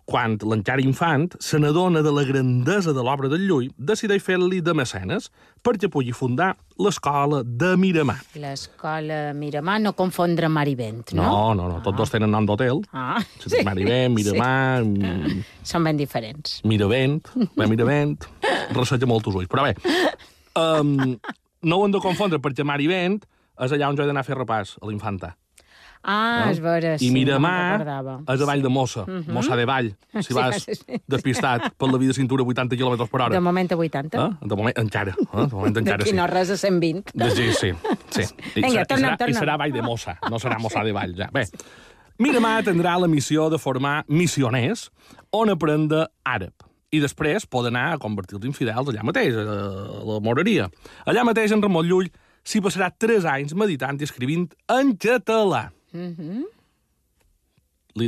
Quan 0.05 0.35
l'encara 0.43 0.83
infant 0.83 1.29
se 1.41 1.61
n'adona 1.63 2.01
de 2.03 2.11
la 2.11 2.25
grandesa 2.27 2.91
de 2.93 3.03
l'obra 3.07 3.29
del 3.31 3.45
Llull, 3.47 3.69
decideix 3.79 4.23
fer-li 4.27 4.59
de 4.61 4.73
mecenes 4.75 5.29
perquè 5.63 5.87
pugui 5.89 6.11
fundar 6.13 6.57
l'escola 6.83 7.43
de 7.47 7.77
Miramar. 7.79 8.17
L'escola 8.35 9.21
Miramar, 9.39 9.77
no 9.85 9.93
confondre 9.95 10.49
mar 10.51 10.67
i 10.67 10.75
vent, 10.75 11.13
no? 11.15 11.23
No, 11.23 11.55
no, 11.55 11.69
no, 11.71 11.79
tots 11.87 11.97
dos 12.01 12.11
tenen 12.11 12.33
nom 12.35 12.49
d'hotel. 12.49 12.83
Ah, 12.93 13.21
Sí. 13.47 13.63
Marivent, 13.65 14.15
Miramar, 14.17 14.83
sí. 14.83 15.45
són 15.71 15.85
ben 15.87 15.97
diferents. 16.01 16.59
Miravent, 16.67 17.21
bé, 17.55 17.69
Miravent, 17.71 18.19
resseja 18.75 19.07
molts 19.07 19.31
ulls. 19.31 19.47
Però 19.53 19.69
bé, 19.69 19.77
um, 20.59 20.97
no 21.63 21.79
ho 21.79 21.87
hem 21.87 21.95
de 21.95 22.03
confondre, 22.03 22.41
perquè 22.43 22.67
Mar 22.67 22.81
i 22.83 22.91
Vent 22.91 23.21
és 23.63 23.71
allà 23.77 23.89
on 23.93 23.97
jo 23.97 24.03
he 24.03 24.11
d'anar 24.11 24.25
a 24.25 24.27
fer 24.27 24.35
repàs, 24.39 24.77
a 24.83 24.89
l'Infanta. 24.91 25.37
Ah, 26.03 26.49
és 26.51 26.59
vera, 26.59 26.97
sí, 26.99 27.07
I 27.07 27.11
no 27.11 27.15
Miramar 27.15 27.79
recordava. 27.79 28.15
és 28.35 28.41
a 28.43 28.47
Vall 28.49 28.63
de 28.65 28.71
Mossa, 28.75 29.05
Mossa 29.29 29.57
de 29.57 29.67
Vall, 29.71 29.93
si 30.27 30.35
vas 30.35 30.65
sí, 30.65 30.75
sí. 30.75 30.99
despistat 31.07 31.69
per 31.79 31.91
la 31.93 32.01
vida 32.03 32.11
de 32.11 32.19
cintura 32.19 32.43
80 32.43 32.77
km 32.77 33.07
per 33.07 33.21
hora. 33.21 33.31
De 33.37 33.41
moment 33.41 33.71
a 33.71 33.79
80. 33.79 34.19
Eh? 34.19 34.49
De 34.51 34.59
moment 34.59 34.83
encara, 34.83 35.15
eh? 35.15 35.47
de 35.47 35.55
moment 35.55 35.79
encara 35.85 36.03
D'aquí 36.03 36.11
sí. 36.11 36.17
no 36.19 36.27
res 36.27 36.51
a 36.51 36.57
120. 36.59 37.15
De, 37.15 37.31
sí, 37.31 37.53
sí, 37.55 37.71
sí. 38.11 38.27
I, 38.59 38.65
Vinga, 38.65 38.83
serà, 38.83 38.87
torna'm, 38.91 38.99
i, 38.99 38.99
serà, 38.99 39.15
I 39.15 39.23
torna'm. 39.23 39.39
serà 39.39 39.57
Vall 39.63 39.77
de 39.79 39.87
Mossa, 39.87 40.17
no 40.29 40.43
serà 40.43 40.59
Mossa 40.59 40.83
de 40.83 40.97
Vall, 40.97 41.15
ja. 41.19 41.31
Bé, 41.33 41.47
Miramar 42.23 42.61
tindrà 42.67 42.97
la 43.01 43.09
missió 43.11 43.49
de 43.51 43.59
formar 43.59 44.03
missioners 44.09 44.89
on 45.35 45.51
aprendre 45.55 46.09
àrab 46.29 46.67
i 46.93 47.01
després 47.01 47.47
pot 47.49 47.67
anar 47.67 47.87
a 47.95 48.01
convertir 48.01 48.37
els 48.37 48.45
infidels 48.51 48.91
allà 48.93 49.03
mateix, 49.07 49.33
a 49.39 50.03
la 50.05 50.19
moreria. 50.21 50.69
Allà 51.09 51.25
mateix, 51.25 51.55
en 51.55 51.63
Ramon 51.65 51.89
Llull 51.89 52.11
s'hi 52.45 52.61
passarà 52.61 52.91
tres 52.93 53.25
anys 53.29 53.55
meditant 53.57 54.01
i 54.01 54.05
escrivint 54.05 54.49
en 54.69 54.93
català. 55.01 55.71
Li 55.93 56.47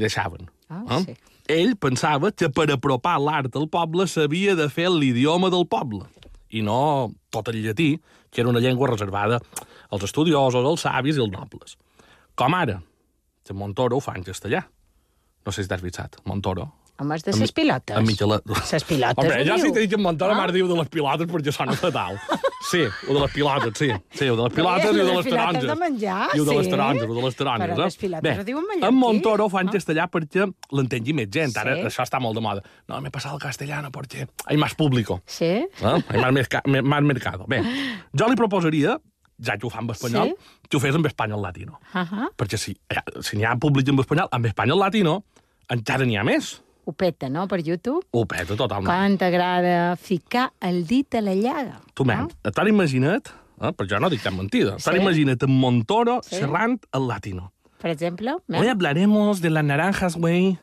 deixaven. 0.01 0.49
Ah, 0.73 0.81
eh? 0.99 1.03
sí. 1.05 1.15
Ell 1.53 1.75
pensava 1.77 2.31
que 2.33 2.49
per 2.49 2.65
apropar 2.73 3.19
l'art 3.21 3.53
al 3.61 3.67
poble 3.69 4.07
s'havia 4.09 4.55
de 4.57 4.71
fer 4.73 4.89
l'idioma 4.89 5.51
del 5.53 5.67
poble 5.69 6.07
i 6.55 6.63
no 6.65 7.11
tot 7.35 7.49
el 7.53 7.59
llatí, 7.65 7.91
que 8.31 8.41
era 8.41 8.49
una 8.49 8.61
llengua 8.65 8.89
reservada 8.89 9.41
als 9.91 10.05
estudiosos, 10.09 10.65
als 10.65 10.81
savis 10.87 11.17
i 11.19 11.21
als 11.21 11.33
nobles. 11.35 11.77
Com 12.39 12.55
ara, 12.57 12.79
que 13.45 13.53
Montoro 13.53 13.97
ho 13.99 14.01
fa 14.01 14.15
en 14.17 14.25
castellà. 14.25 14.63
No 15.45 15.53
sé 15.53 15.63
si 15.65 15.69
t'has 15.69 15.83
fixat, 15.85 16.17
Montoro. 16.25 16.71
Home, 17.03 17.17
és 17.19 17.25
de 17.27 17.33
ses 17.35 17.51
pilotes. 17.53 17.97
Ses 18.71 18.85
pilotes, 18.87 19.19
Home, 19.19 19.43
ho 19.43 19.45
ja 19.51 19.59
si 19.59 19.73
t'he 19.75 19.81
dit 19.85 19.91
que 19.91 19.99
en 19.99 20.03
Montoro 20.07 20.33
Ah. 20.33 20.37
m'ha 20.39 20.53
diu 20.55 20.69
de 20.71 20.77
les 20.79 20.89
pilotes 20.89 21.27
perquè 21.29 21.53
sona 21.53 21.75
fatal. 21.77 22.17
Sí, 22.71 22.81
o 23.09 23.15
de 23.15 23.21
les 23.21 23.33
pilotes, 23.33 23.73
sí. 23.79 23.89
Sí, 24.11 24.29
o 24.29 24.37
de 24.37 24.43
les 24.47 24.53
pilotes 24.55 24.85
Eh, 24.85 24.97
i 24.97 25.01
o 25.01 25.05
de 25.05 25.15
les 25.15 25.27
taronges. 25.29 25.67
de 25.69 25.75
menjar, 25.77 26.29
I 26.35 26.41
o 26.41 26.45
de 26.45 26.55
les 26.55 26.65
sí. 26.65 26.71
taronges, 26.71 27.03
o 27.11 27.15
de 27.15 27.23
les 27.23 27.37
taronges. 27.37 27.69
Però 27.69 27.81
eh? 27.81 27.85
les 27.85 27.97
pilotes 27.97 28.23
Bé, 28.23 28.41
ho 28.41 28.45
diuen 28.45 28.65
mallorquí. 28.67 28.89
En 28.89 28.95
Montoro 28.95 29.45
ho 29.45 29.51
fa 29.51 29.61
en 29.61 29.69
Ah. 29.69 29.73
castellà 29.73 30.09
perquè 30.11 30.47
l'entengui 30.73 31.13
més 31.13 31.29
gent. 31.31 31.57
Ara 31.61 31.77
això 31.77 32.03
està 32.03 32.21
molt 32.21 32.35
de 32.35 32.41
moda. 32.41 32.63
No, 32.89 33.01
m'he 33.01 33.11
passat 33.11 33.33
al 33.33 33.39
castellano 33.39 33.91
perquè 33.91 34.27
hay 34.47 34.57
más 34.57 34.75
público. 34.75 35.21
Sí? 35.27 35.45
Eh? 35.45 35.69
Hay 36.09 36.21
más, 36.21 36.33
merca 36.33 36.63
más 36.65 37.03
mercado. 37.03 37.45
Bé, 37.47 37.61
jo 38.13 38.29
li 38.29 38.37
proposaria, 38.37 38.99
ja 39.39 39.59
que 39.59 39.67
ho 39.67 39.71
fa 39.71 39.81
en 39.81 39.91
espanyol, 39.91 40.29
Sí? 40.29 40.35
que 40.71 40.77
ho 40.77 40.81
fes 40.81 40.95
en 40.95 41.05
espanyol 41.05 41.43
latino. 41.43 41.81
Uh 41.95 42.29
Perquè 42.37 42.57
si, 42.57 42.73
eh, 42.89 42.97
si 43.21 43.37
n'hi 43.37 43.45
ha 43.45 43.57
públic 43.57 43.89
en 43.89 43.99
espanyol, 43.99 44.29
en 44.33 44.45
espanyol 44.47 44.79
latino, 44.79 45.25
encara 45.69 46.05
n'hi 46.07 46.17
ha 46.17 46.25
més. 46.25 46.63
Ho 46.85 46.93
peta, 46.93 47.29
no?, 47.31 47.47
per 47.49 47.61
YouTube. 47.65 48.05
Ho 48.13 48.27
peta 48.27 48.55
totalment. 48.57 48.87
Quan 48.91 49.17
t'agrada 49.19 49.97
ficar 49.97 50.53
el 50.61 50.83
dit 50.87 51.15
a 51.15 51.23
la 51.25 51.35
llaga. 51.35 51.81
Tu, 51.95 52.05
men, 52.05 52.29
t'has 52.43 52.69
imaginat, 52.69 53.31
eh, 53.61 53.71
però 53.73 53.89
jo 53.89 54.01
no 54.01 54.11
dic 54.13 54.23
cap 54.23 54.35
mentida, 54.37 54.79
Sí? 54.79 54.91
imaginat 55.01 55.43
en 55.43 55.51
Montoro 55.51 56.21
Sí? 56.23 56.37
xerrant 56.37 56.79
el 56.93 57.09
latino. 57.09 57.51
Per 57.81 57.91
exemple, 57.91 58.37
Hoy 58.49 58.67
hablaremos 58.69 59.41
de 59.43 59.51
las 59.51 59.65
naranjas, 59.65 60.17
güey. 60.17 60.59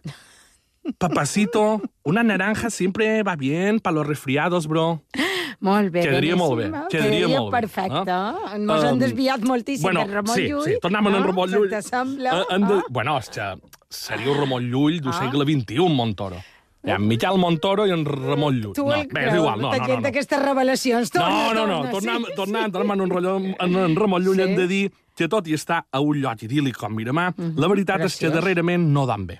Papacito, 0.98 1.82
una 2.04 2.24
naranja 2.24 2.70
siempre 2.72 3.22
va 3.22 3.36
bien 3.36 3.80
para 3.80 3.94
los 3.96 4.08
resfriados, 4.08 4.68
bro. 4.68 5.02
molt 5.62 5.91
bé. 5.93 6.02
Quedaria 6.04 6.36
molt 6.36 6.58
bé, 6.58 6.65
beníssim, 6.69 6.89
quedaria 6.89 7.28
molt 7.32 7.52
bé, 7.52 7.60
perfecte. 7.62 8.12
eh? 8.12 8.56
Ens 8.56 8.84
Um, 8.91 9.00
desviat 9.00 9.41
moltíssim 9.47 9.84
bueno, 9.84 10.06
de 10.08 10.13
Ramon 10.13 10.36
sí, 10.36 10.47
Llull. 10.50 10.63
Sí, 10.65 10.78
tornem 10.82 11.08
en 11.08 11.13
no? 11.13 11.24
Ramon 11.28 11.50
Llull. 11.52 11.76
Sembla? 11.82 12.32
Eh, 12.50 12.58
de... 12.60 12.74
Ah? 12.76 12.84
Bueno, 12.89 13.17
és 13.19 13.30
que 13.30 13.50
seria 13.89 14.32
el 14.32 14.38
Ramon 14.38 14.63
Llull 14.71 15.00
del 15.02 15.13
Ah. 15.13 15.19
segle 15.19 15.45
XXI, 15.45 15.89
Montoro. 15.89 16.38
Hi 16.84 16.89
ha 16.89 16.95
en 16.95 17.08
Miquel 17.08 17.38
Montoro 17.38 17.86
i 17.86 17.91
en 17.93 18.04
Ramon 18.06 18.56
Llull. 18.60 18.74
Tu 18.74 18.82
no, 18.84 18.89
bé, 18.89 19.28
és 19.28 19.36
igual, 19.36 19.60
no, 19.62 19.67
no, 19.69 19.71
gent 19.74 19.88
no. 19.88 19.95
no. 19.97 20.02
d'aquestes 20.02 20.41
revelacions. 20.41 21.12
Torna, 21.12 21.30
No, 21.30 21.54
no, 21.54 21.67
no, 21.67 21.76
torna, 21.84 21.91
tornant, 21.91 22.26
sí, 22.26 22.34
tornant, 22.36 22.74
tornant 22.74 23.02
en, 23.02 23.10
rotllo, 23.12 23.36
en, 23.38 23.76
en 23.86 23.95
Ramon 23.95 24.24
Llull 24.24 24.36
Sí. 24.38 24.41
hem 24.41 24.56
de 24.56 24.67
dir 24.67 24.91
que 25.15 25.28
tot 25.28 25.45
i 25.47 25.54
estar 25.54 25.86
a 25.91 26.00
un 26.00 26.17
lloc 26.19 26.39
idíl·lic 26.41 26.76
com 26.76 26.95
Miramar, 26.95 27.36
Mhm, 27.38 27.54
la 27.60 27.67
veritat 27.67 28.02
és 28.02 28.17
que 28.17 28.30
darrerament 28.30 28.88
no 28.89 29.06
dan 29.06 29.28
bé. 29.28 29.39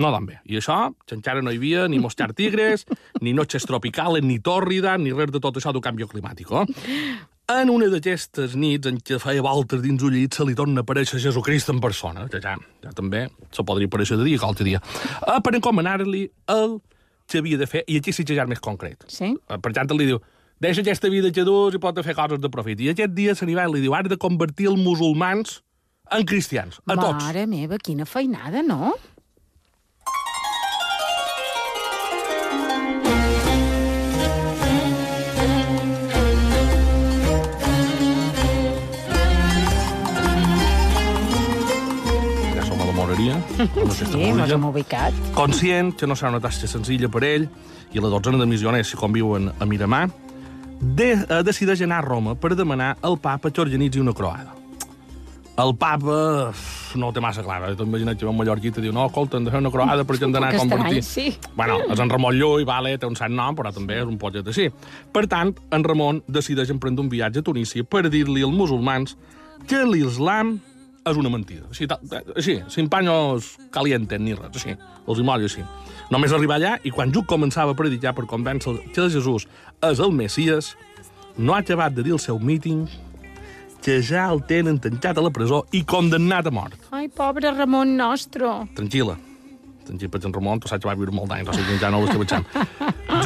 No 0.00 0.10
dan 0.12 0.24
bé. 0.26 0.38
I 0.48 0.56
això, 0.56 0.76
que 1.06 1.16
encara 1.18 1.42
no 1.44 1.52
hi 1.52 1.58
havia 1.60 1.84
ni 1.90 1.98
moscar 2.00 2.30
tigres, 2.32 2.86
ni 3.20 3.34
noches 3.36 3.66
tropicales, 3.68 4.24
ni 4.24 4.38
tòrrida, 4.40 4.96
ni 4.98 5.12
res 5.12 5.32
de 5.34 5.40
tot 5.42 5.58
això 5.60 5.72
del 5.74 5.84
canvi 5.84 6.08
climàtic. 6.08 6.48
Eh? 6.48 6.64
En 7.52 7.68
una 7.68 7.90
d'aquestes 7.92 8.54
nits 8.56 8.88
en 8.88 9.00
què 9.04 9.18
feia 9.20 9.42
voltes 9.44 9.82
dins 9.82 10.00
un 10.02 10.14
llit 10.14 10.38
se 10.38 10.46
li 10.48 10.54
torna 10.56 10.80
a 10.80 10.86
aparèixer 10.86 11.20
Jesucrist 11.20 11.68
en 11.74 11.82
persona, 11.82 12.24
que 12.32 12.40
ja, 12.40 12.54
ja 12.84 12.92
també 12.96 13.26
se 13.52 13.64
podria 13.68 13.90
aparèixer 13.90 14.16
de 14.16 14.24
dia 14.24 14.40
qualsevol 14.40 14.70
dia, 14.70 14.80
eh, 15.26 15.40
per 15.44 15.52
encomanar-li 15.58 16.22
el 16.54 16.78
que 17.28 17.42
havia 17.42 17.58
de 17.60 17.68
fer, 17.68 17.84
i 17.88 17.98
aquí 18.00 18.14
sí 18.16 18.24
que 18.24 18.36
ja 18.38 18.46
és 18.46 18.52
més 18.54 18.62
concret. 18.62 19.04
Sí? 19.12 19.34
Eh, 19.34 19.58
Per 19.60 19.74
tant, 19.76 19.92
li 19.98 20.08
diu, 20.08 20.22
deixa 20.62 20.80
aquesta 20.80 21.10
vida 21.12 21.32
que 21.34 21.44
dus 21.44 21.76
i 21.76 21.82
pot 21.82 22.00
fer 22.06 22.16
coses 22.16 22.40
de 22.40 22.48
profit. 22.48 22.80
I 22.80 22.92
aquest 22.94 23.12
dia 23.12 23.34
se 23.36 23.44
n'hi 23.44 23.58
va 23.58 23.68
i 23.68 23.74
li 23.74 23.84
diu, 23.84 23.92
has 23.98 24.08
de 24.08 24.16
convertir 24.16 24.70
els 24.72 24.80
musulmans 24.80 25.60
en 26.12 26.24
cristians, 26.28 26.80
a 26.86 26.96
tots. 26.96 27.24
Mare 27.24 27.46
meva, 27.48 27.78
quina 27.82 28.06
feinada, 28.08 28.62
no? 28.62 28.94
Ja 43.12 43.36
som 43.52 43.60
a 43.60 43.68
la 43.68 43.76
moreria, 43.76 43.84
no 43.84 43.92
sé 43.92 44.06
Sí, 44.06 44.32
mos 44.32 44.50
hem 44.50 44.64
ubicat. 44.64 45.14
Conscient 45.34 45.96
que 45.96 46.06
no 46.06 46.14
serà 46.14 46.30
una 46.30 46.40
tasca 46.40 46.66
senzilla 46.66 47.08
per 47.08 47.24
ell 47.24 47.48
i 47.92 48.00
la 48.00 48.08
dotzena 48.08 48.38
de 48.38 48.46
missioners 48.46 48.90
que 48.90 48.96
conviuen 48.96 49.52
a 49.58 49.66
Miramar, 49.66 50.08
de, 50.80 51.12
eh, 51.12 51.42
decideix 51.44 51.82
anar 51.82 51.98
a 51.98 52.02
Roma 52.06 52.34
per 52.34 52.56
demanar 52.56 52.96
al 53.02 53.18
papa 53.18 53.50
que 53.50 53.60
organitzi 53.60 54.00
una 54.00 54.12
croada. 54.12 54.54
El 55.58 55.76
papa 55.76 56.52
no 56.94 57.08
ho 57.08 57.12
té 57.12 57.20
massa 57.20 57.42
clar. 57.42 57.60
Eh? 57.68 57.76
T'imagines 57.76 58.16
que 58.16 58.24
ve 58.24 58.30
un 58.30 58.38
mallorquí 58.38 58.68
i 58.68 58.72
te 58.72 58.80
diu 58.80 58.92
no, 58.92 59.04
escolta, 59.06 59.36
hem 59.36 59.44
de 59.44 59.50
fer 59.50 59.60
una 59.60 59.70
croada 59.70 60.04
perquè 60.08 60.24
hem 60.24 60.32
d'anar 60.32 60.54
a 60.54 60.58
convertir... 60.58 61.02
sí. 61.04 61.36
Bueno, 61.54 61.78
és 61.92 62.00
en 62.00 62.08
Ramon 62.08 62.34
Llull, 62.34 62.64
vale, 62.64 62.96
té 62.98 63.06
un 63.06 63.16
cert 63.16 63.32
nom, 63.32 63.54
però 63.54 63.72
també 63.72 64.00
és 64.00 64.08
un 64.08 64.16
poquet 64.18 64.48
així. 64.48 64.70
Per 65.12 65.26
tant, 65.28 65.52
en 65.70 65.84
Ramon 65.84 66.22
decideix 66.26 66.70
emprendre 66.72 67.04
un 67.04 67.12
viatge 67.12 67.40
a 67.40 67.42
Tunísia 67.42 67.84
per 67.84 68.08
dir-li 68.08 68.42
als 68.42 68.56
musulmans 68.56 69.16
que 69.68 69.84
l'islam 69.84 70.58
és 71.08 71.18
una 71.18 71.30
mentida. 71.32 71.66
Així, 71.70 71.88
així 72.36 72.56
sin 72.70 72.88
paños 72.92 73.56
calientes 73.74 74.20
ni 74.20 74.36
res, 74.38 74.54
així. 74.54 74.76
Els 75.06 75.18
hi 75.18 75.26
molla 75.26 75.48
així. 75.48 75.64
Només 76.12 76.34
arribar 76.34 76.58
allà 76.60 76.76
i 76.84 76.92
quan 76.94 77.12
Lluc 77.14 77.26
començava 77.30 77.74
a 77.74 77.78
predicar 77.78 78.14
per 78.14 78.28
convèncer 78.30 78.76
que 78.94 79.08
Jesús 79.10 79.48
és 79.82 80.02
el 80.02 80.12
Messies, 80.14 80.74
no 81.38 81.56
ha 81.56 81.62
acabat 81.64 81.96
de 81.96 82.04
dir 82.06 82.14
el 82.14 82.22
seu 82.22 82.38
míting 82.38 82.86
que 83.82 83.98
ja 84.06 84.28
el 84.30 84.44
tenen 84.46 84.78
tancat 84.78 85.18
a 85.18 85.24
la 85.24 85.32
presó 85.34 85.64
i 85.74 85.82
condemnat 85.82 86.46
a 86.46 86.54
mort. 86.54 86.78
Ai, 86.94 87.08
pobre 87.10 87.50
Ramon 87.50 87.96
Nostro. 87.98 88.60
Tranquil·la. 88.78 89.18
Tranquil, 89.86 90.08
perquè 90.12 90.28
en 90.28 90.34
Ramon, 90.36 90.60
tu 90.62 90.68
saps 90.70 90.82
que 90.82 90.88
va 90.88 90.94
viure 90.98 91.12
molt 91.14 91.28
d'anys, 91.32 91.48
o 91.50 91.54
sigui 91.56 91.78
ja 91.80 91.90
no 91.90 92.00
l'estem 92.02 92.22
pensant. 92.22 92.44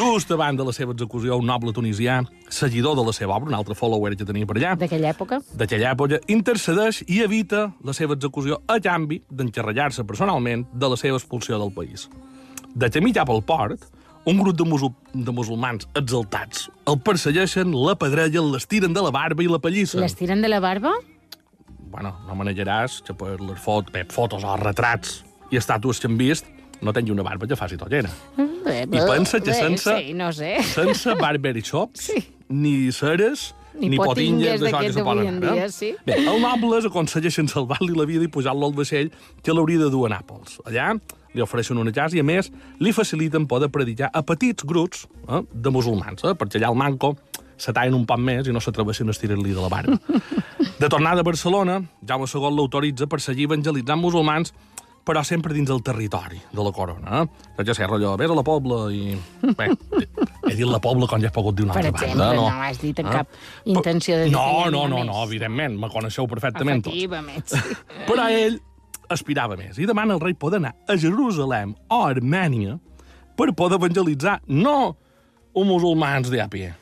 Just 0.01 0.31
abans 0.35 0.59
de 0.59 0.65
la 0.67 0.73
seva 0.73 0.95
execució, 0.97 1.37
un 1.41 1.47
noble 1.47 1.73
tunisià, 1.77 2.21
seguidor 2.49 2.97
de 2.99 3.05
la 3.07 3.13
seva 3.17 3.37
obra, 3.37 3.51
un 3.53 3.59
altre 3.59 3.77
follower 3.79 4.17
que 4.17 4.25
tenia 4.29 4.47
per 4.49 4.57
allà, 4.59 4.75
D'aquella 4.81 5.11
època? 5.13 5.41
d'aquella 5.55 5.93
època, 5.93 6.21
intercedeix 6.33 7.03
i 7.07 7.21
evita 7.25 7.67
la 7.85 7.93
seva 7.97 8.17
execució 8.17 8.61
a 8.67 8.79
canvi 8.81 9.21
d'encarregar-se 9.31 10.05
personalment 10.09 10.65
de 10.73 10.89
la 10.89 10.97
seva 10.97 11.21
expulsió 11.21 11.59
del 11.61 11.73
país. 11.77 12.09
De 12.77 12.91
camí 12.93 13.13
cap 13.17 13.31
al 13.33 13.43
port, 13.47 13.85
un 14.27 14.41
grup 14.43 14.57
de, 14.59 14.65
musul 14.67 14.91
de 15.15 15.31
musulmans 15.33 15.87
exaltats 15.95 16.65
el 16.91 16.97
persegueixen, 16.99 17.71
la 17.73 17.95
pedrellen, 17.95 18.49
l'estiren 18.53 18.93
de 18.97 19.05
la 19.05 19.13
barba 19.15 19.45
i 19.45 19.47
la 19.47 19.61
pallissa. 19.63 20.01
Les 20.03 20.17
tiren 20.19 20.43
de 20.43 20.49
la 20.51 20.59
barba? 20.61 20.97
Bueno, 21.93 22.11
no 22.27 22.35
manejaràs 22.37 22.99
que 23.07 23.15
per 23.17 23.37
les 23.41 23.59
fot 23.63 23.93
bé, 23.95 24.03
fotos 24.11 24.43
o 24.45 24.57
retrats 24.61 25.21
i 25.51 25.57
estàtues 25.61 26.01
que 26.01 26.09
hem 26.11 26.17
vist 26.19 26.47
no 26.83 26.93
tingui 26.93 27.13
una 27.15 27.23
barba 27.25 27.47
que 27.49 27.57
faci 27.57 27.77
tollera. 27.81 28.11
Bé, 28.37 28.83
I 28.83 29.01
pensa 29.09 29.39
que 29.41 29.51
bé, 29.51 29.55
sense- 29.55 29.97
Sí, 30.03 30.13
no 30.15 30.33
sé. 30.33 30.57
Sense 30.63 31.15
barber 31.15 31.55
shops, 31.63 32.01
Sí. 32.01 32.25
ni 32.49 32.91
ceres, 32.93 33.55
Ni 33.79 33.89
ni, 33.91 33.97
potingues 33.97 34.61
potingues 34.61 34.61
d'això 34.61 34.81
que 34.81 34.93
se 34.93 35.03
poden 35.05 35.25
d'avui 35.25 35.29
en 35.37 35.45
ara. 35.45 35.53
dia, 35.55 35.69
sí. 35.71 35.95
Bé, 36.05 36.15
els 36.27 36.41
nobles 36.41 36.85
aconsegueixen 36.87 37.49
salvar-li 37.49 37.95
la 37.97 38.05
vida 38.05 38.25
i 38.25 38.29
pujar-lo 38.29 38.67
al 38.67 38.73
vaixell 38.75 39.11
que 39.43 39.53
l'hauria 39.53 39.79
de 39.79 39.91
dur 39.91 40.07
a 40.07 40.11
Nàpols. 40.19 40.61
Allà 40.65 40.99
li 41.35 41.41
ofereixen 41.43 41.77
una 41.79 41.93
casa 41.93 42.17
i, 42.17 42.21
a 42.21 42.25
més, 42.25 42.51
li 42.81 42.93
faciliten 42.93 43.47
poder 43.47 43.69
predicar 43.71 44.11
a 44.13 44.23
petits 44.23 44.65
grups 44.65 45.07
eh, 45.29 45.43
de 45.53 45.71
musulmans, 45.71 46.25
eh, 46.25 46.35
perquè 46.35 46.57
allà 46.57 46.69
al 46.69 46.77
manco 46.77 47.17
se 47.57 47.73
tallen 47.73 47.95
un 47.95 48.05
poc 48.07 48.19
més 48.19 48.47
i 48.49 48.53
no 48.53 48.61
s'atreveixen 48.61 49.09
a 49.09 49.11
estirar-li 49.13 49.53
de 49.53 49.61
la 49.61 49.69
barba. 49.69 49.99
De 50.79 50.89
tornada 50.91 51.21
a 51.21 51.25
Barcelona, 51.25 51.83
Jaume 52.07 52.27
II 52.29 52.51
l'autoritza 52.57 53.07
per 53.07 53.19
seguir 53.21 53.45
evangelitzant 53.47 53.99
musulmans 54.01 54.53
però 55.07 55.23
sempre 55.23 55.55
dins 55.55 55.69
del 55.71 55.79
territori 55.87 56.41
de 56.51 56.63
la 56.67 56.73
corona. 56.75 57.21
Eh? 57.23 57.63
Ja 57.65 57.75
sé, 57.79 57.87
rotllo, 57.87 58.17
vés 58.19 58.31
a 58.33 58.35
la 58.35 58.43
Pobla 58.43 58.79
i... 58.91 59.15
Bé, 59.57 59.69
he 60.51 60.55
dit 60.59 60.67
la 60.67 60.81
Pobla 60.83 61.07
com 61.11 61.23
ja 61.23 61.31
he 61.31 61.35
pogut 61.35 61.55
dir 61.59 61.63
una 61.69 61.77
Per 61.77 61.85
altra 61.85 61.93
exemple, 62.09 62.25
banda. 62.27 62.41
no 62.43 62.65
has 62.67 62.81
dit 62.83 62.99
en 62.99 63.07
Eh? 63.07 63.13
cap 63.21 63.29
intenció 63.71 64.17
de 64.19 64.25
dir 64.27 64.33
no, 64.35 64.67
no, 64.71 64.87
no, 64.91 64.97
més. 65.05 65.07
no, 65.13 65.21
evidentment, 65.29 65.79
me 65.79 65.91
coneixeu 65.93 66.27
perfectament 66.27 66.83
tots. 66.83 66.97
Efectivament, 66.97 67.47
sí. 67.47 67.77
Però 68.11 68.27
ell 68.35 68.59
aspirava 69.15 69.55
més 69.55 69.79
i 69.79 69.87
demana 69.87 70.17
al 70.17 70.21
rei 70.25 70.35
poder 70.35 70.59
anar 70.59 70.75
a 70.91 70.97
Jerusalem 70.99 71.77
o 71.87 72.01
a 72.03 72.11
Armènia 72.11 72.75
per 73.39 73.53
poder 73.55 73.79
evangelitzar 73.79 74.41
no 74.49 74.97
uns 75.55 75.69
musulmans 75.71 76.29
de 76.33 76.41
a 76.43 76.49
pie, 76.51 76.73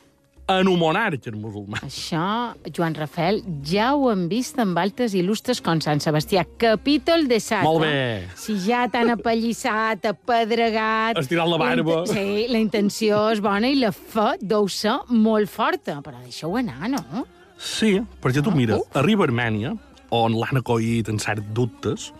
en 0.47 0.67
un 0.69 0.77
monarca 0.77 1.31
musulmà. 1.33 1.79
Això, 1.81 2.53
Joan 2.69 2.93
Rafael, 2.93 3.39
ja 3.65 3.95
ho 3.97 4.11
hem 4.11 4.27
vist 4.29 4.59
amb 4.61 4.77
altres 4.77 5.15
il·lustres 5.17 5.61
com 5.65 5.79
Sant 5.81 5.99
Sebastià. 6.03 6.43
Capítol 6.61 7.25
de 7.27 7.39
Sata. 7.41 7.63
Molt 7.65 7.81
bé. 7.87 8.27
Si 8.37 8.53
ja 8.67 8.83
t'han 8.93 9.09
apallissat, 9.15 10.05
apedregat... 10.05 11.17
Estirat 11.17 11.49
la 11.49 11.57
barba. 11.57 12.01
in- 12.03 12.13
Sí, 12.13 12.45
la 12.51 12.59
intenció 12.61 13.23
és 13.33 13.41
bona 13.41 13.67
i 13.73 13.79
la 13.79 13.91
fe 13.95 14.35
deu 14.41 14.67
ser 14.69 14.99
molt 15.09 15.49
forta. 15.49 15.97
Però 16.05 16.21
deixeu 16.21 16.55
anar, 16.61 16.89
no? 16.93 17.25
Sí, 17.57 17.95
perquè 18.21 18.43
tu 18.43 18.51
mira, 18.53 18.77
arriba 18.93 19.23
a 19.25 19.29
Armènia, 19.31 19.73
on 20.13 20.35
l'han 20.37 20.61
acollit 20.61 21.09
en 21.09 21.17
cert 21.19 21.41
dubtes, 21.55 22.11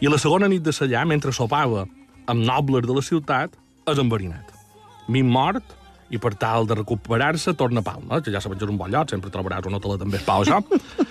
i 0.00 0.06
a 0.06 0.10
la 0.12 0.18
segona 0.20 0.46
nit 0.48 0.62
de 0.62 0.70
Sallà, 0.76 1.02
mentre 1.08 1.32
sopava 1.32 1.86
amb 2.30 2.44
nobles 2.44 2.86
de 2.86 2.94
la 2.94 3.02
ciutat, 3.02 3.56
és 3.88 3.98
enverinat. 3.98 4.52
Min 5.08 5.26
mort, 5.28 5.64
i 6.10 6.20
per 6.20 6.34
tal 6.40 6.68
de 6.68 6.76
recuperar-se 6.78 7.54
torna 7.58 7.80
a 7.80 7.86
Palma, 7.86 8.20
que 8.22 8.32
ja 8.34 8.42
sabem 8.42 8.58
que 8.58 8.66
és 8.66 8.72
un 8.72 8.80
bon 8.80 8.92
lloc, 8.92 9.10
sempre 9.10 9.32
trobaràs 9.32 9.66
un 9.68 9.78
hotel 9.78 9.96
també 10.02 10.20
és 10.20 10.26
pau, 10.26 10.44
això. 10.44 10.60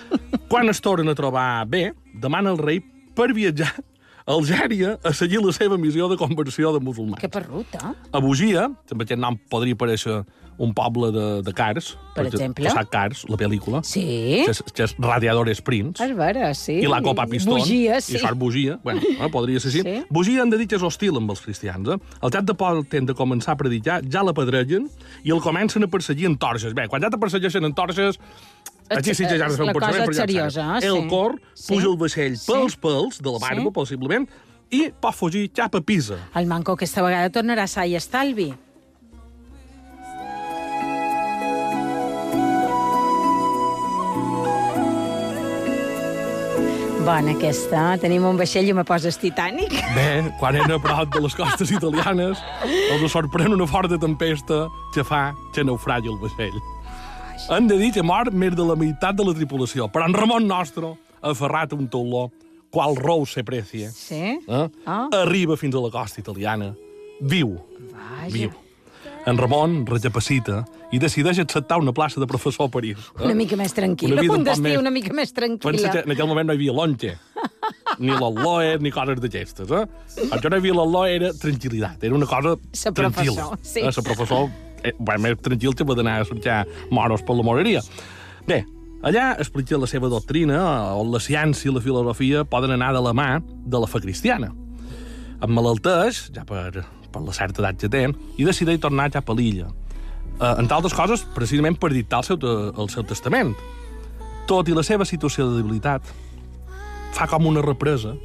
Quan 0.50 0.70
es 0.70 0.80
tornen 0.84 1.10
a 1.10 1.16
trobar 1.18 1.64
bé, 1.66 1.88
demana 2.22 2.52
al 2.54 2.60
rei 2.60 2.80
per 3.14 3.32
viatjar 3.34 3.72
a 4.24 4.32
Algèria 4.32 4.94
a 5.04 5.12
seguir 5.12 5.42
la 5.44 5.52
seva 5.52 5.76
missió 5.80 6.08
de 6.08 6.16
conversió 6.20 6.72
de 6.72 6.80
musulmans. 6.80 7.20
Que 7.20 7.28
perruta. 7.28 7.92
A 8.12 8.22
Bugia, 8.24 8.70
també 8.88 9.04
aquest 9.04 9.20
nom 9.20 9.36
podria 9.50 9.76
aparèixer 9.76 10.22
un 10.58 10.72
poble 10.74 11.10
de, 11.12 11.42
de 11.42 11.52
Cars. 11.52 11.96
Per 12.14 12.26
exemple? 12.28 12.68
Saps 12.70 12.90
Cars, 12.90 13.24
la 13.28 13.36
pel·lícula? 13.36 13.80
Sí? 13.82 14.04
Que 14.44 14.52
és, 14.52 14.62
que 14.74 14.84
és 14.86 14.94
Radiadores 14.98 15.60
Prince. 15.66 16.02
És 16.04 16.14
vera, 16.16 16.52
sí. 16.54 16.78
I 16.84 16.86
la 16.90 17.00
Copa 17.02 17.26
Pistón. 17.26 17.58
Bugia, 17.58 18.00
sí. 18.00 18.14
I 18.16 18.22
sort 18.22 18.38
Bugia. 18.38 18.78
Bueno, 18.84 19.00
eh, 19.02 19.28
podria 19.32 19.58
ser 19.60 19.72
així. 19.72 19.82
Sí. 19.82 19.96
Bugia 20.10 20.42
han 20.42 20.50
de 20.50 20.58
dir 20.60 20.68
que 20.70 20.76
és 20.78 20.82
hostil 20.86 21.16
amb 21.18 21.30
els 21.34 21.40
cristians. 21.42 21.88
Eh? 21.88 21.98
Al 22.20 22.30
cap 22.34 22.44
de 22.46 22.54
poc 22.54 22.86
temps 22.88 23.06
de 23.10 23.14
començar 23.18 23.54
a 23.54 23.60
predicar, 23.60 24.00
ja 24.10 24.22
la 24.22 24.32
pedregen 24.36 24.88
i 25.24 25.30
el 25.34 25.40
comencen 25.42 25.82
a 25.84 25.88
perseguir 25.90 26.26
en 26.30 26.38
torxes. 26.38 26.74
Bé, 26.74 26.86
quan 26.88 27.02
ja 27.02 27.10
te 27.10 27.18
persegueixen 27.18 27.64
en 27.64 27.74
torxes, 27.74 28.20
Aquí 28.90 29.14
sí 29.14 29.24
que 29.24 29.38
ja 29.38 29.46
no 29.48 29.54
És 29.54 29.54
és 29.54 29.60
un 29.64 29.70
pensament, 29.72 30.02
però 30.04 30.12
ja 30.12 30.20
seriosa, 30.26 30.64
eh? 30.78 30.86
El 30.86 30.98
Sí. 31.00 31.08
cor 31.08 31.40
Sí. 31.54 31.72
puja 31.72 31.86
el 31.88 31.96
vaixell 31.96 32.36
Sí. 32.36 32.52
pels 32.52 32.74
pèls 32.78 33.16
de 33.22 33.30
la 33.32 33.38
barba, 33.40 33.62
Sí. 33.62 33.70
possiblement, 33.72 34.28
i 34.70 34.90
pot 35.00 35.14
fugir 35.14 35.50
cap 35.52 35.74
a 35.74 35.80
Pisa. 35.80 36.18
El 36.34 36.44
manco 36.46 36.72
aquesta 36.72 37.00
vegada 37.00 37.30
tornarà 37.30 37.66
sa 37.66 37.86
i 37.86 37.94
estalvi. 37.96 38.52
Bona 47.04 47.34
aquesta. 47.36 47.82
Tenim 48.00 48.24
un 48.24 48.38
vaixell 48.40 48.70
i 48.70 48.74
me 48.76 48.84
poses 48.88 49.18
Titanic. 49.20 49.74
Bé, 49.94 50.06
quan 50.40 50.56
eren 50.56 50.72
a 50.72 50.78
prop 50.80 51.10
de 51.12 51.20
les 51.20 51.34
costes 51.36 51.70
italianes, 51.74 52.40
els 52.64 53.04
sorprèn 53.12 53.52
una 53.52 53.66
forta 53.68 53.98
tempesta 54.00 54.62
que 54.94 55.04
fa 55.04 55.26
que 55.54 55.64
naufragi 55.68 56.08
el 56.08 56.16
vaixell. 56.22 56.56
Han 57.52 57.68
de 57.68 57.76
dir 57.80 57.90
que 57.92 58.02
mor 58.06 58.30
més 58.32 58.56
de 58.56 58.64
la 58.64 58.76
meitat 58.80 59.18
de 59.18 59.26
la 59.26 59.34
tripulació, 59.36 59.90
però 59.92 60.08
en 60.08 60.16
Ramon 60.16 60.46
Nostro, 60.48 60.94
aferrat 61.20 61.74
a 61.74 61.76
un 61.76 61.90
tauló, 61.92 62.30
qual 62.72 62.96
rou 62.96 63.26
se 63.26 63.44
precie, 63.44 63.90
Sí? 63.92 64.38
eh? 64.48 64.68
Ah. 64.86 65.08
arriba 65.12 65.56
fins 65.56 65.74
a 65.76 65.80
la 65.84 65.90
costa 65.90 66.20
italiana, 66.20 66.74
viu, 67.20 67.58
Vaja. 67.92 68.30
viu. 68.32 68.50
En 69.26 69.36
Ramon 69.38 69.84
recapacita 69.86 70.64
i 70.92 70.98
decideix 70.98 71.38
acceptar 71.40 71.78
una 71.80 71.92
plaça 71.92 72.20
de 72.20 72.26
professor 72.26 72.66
a 72.66 72.70
París. 72.70 72.98
eh? 73.18 73.24
Una 73.24 73.34
mica 73.34 73.56
més 73.56 73.74
tranquil·la. 73.74 74.20
Una 74.22 74.32
Un 74.38 74.44
destí 74.44 74.60
més- 74.62 74.78
una 74.78 74.90
mica 74.90 75.12
més 75.12 75.32
Pensa 75.32 75.40
tranquil·la. 75.40 75.90
que 75.92 75.98
en 76.04 76.10
aquell 76.12 76.28
moment 76.28 76.46
no 76.46 76.52
hi 76.52 76.56
havia 76.56 76.72
lonche, 76.72 77.16
ni 77.98 78.10
l'Alloe, 78.10 78.78
ni 78.80 78.90
coses 78.90 79.20
d'aquestes. 79.20 79.70
Eh? 79.70 79.86
El 80.32 80.40
que 80.40 80.50
no 80.50 80.56
hi 80.56 80.60
havia 80.60 80.74
l'Alloe 80.74 81.14
era 81.14 81.32
tranquil·litat, 81.32 82.04
era 82.04 82.14
una 82.14 82.26
cosa 82.26 82.56
Sa 82.72 82.92
tranquil·la. 82.92 83.58
sí. 83.62 83.80
Eh, 83.80 83.92
Sa 83.92 84.02
professor, 84.02 84.48
eh, 84.84 84.92
bueno, 84.98 85.22
més 85.22 85.38
tranquil 85.40 85.74
que 85.74 85.84
va 85.84 85.94
d'anar 85.94 86.20
a 86.20 86.24
cercar 86.24 86.66
moros 86.90 87.22
per 87.22 87.34
la 87.36 87.42
moreria. 87.42 87.80
Bé, 88.46 88.64
allà 89.02 89.36
explica 89.38 89.76
la 89.78 89.86
seva 89.86 90.08
doctrina, 90.08 90.94
on 90.94 91.10
la 91.10 91.18
ciència 91.18 91.70
i 91.70 91.74
la 91.74 91.80
filosofia 91.80 92.44
poden 92.44 92.70
anar 92.70 92.92
de 92.92 93.00
la 93.00 93.12
mà 93.12 93.42
de 93.42 93.78
la 93.80 93.86
fe 93.86 94.00
cristiana. 94.00 94.52
Emmalalteix, 95.42 96.30
ja 96.34 96.44
per, 96.46 96.84
per 97.12 97.22
la 97.22 97.32
certa 97.32 97.62
edat 97.62 97.80
que 97.80 97.88
té, 97.88 98.04
i 98.38 98.44
decideix 98.46 98.80
tornar 98.80 99.10
cap 99.10 99.28
a 99.30 99.34
l'illa. 99.34 99.68
Eh, 100.40 100.54
entre 100.58 100.74
altres 100.74 100.94
coses, 100.94 101.24
precisament 101.34 101.78
per 101.78 101.92
dictar 101.94 102.22
el 102.22 102.28
seu, 102.28 102.38
el 102.74 102.90
seu 102.90 103.06
testament. 103.06 103.54
Tot 104.50 104.68
i 104.68 104.74
la 104.76 104.82
seva 104.84 105.06
situació 105.08 105.46
de 105.50 105.60
debilitat, 105.62 106.08
fa 107.14 107.28
com 107.30 107.46
una 107.46 107.62
represa, 107.62 108.16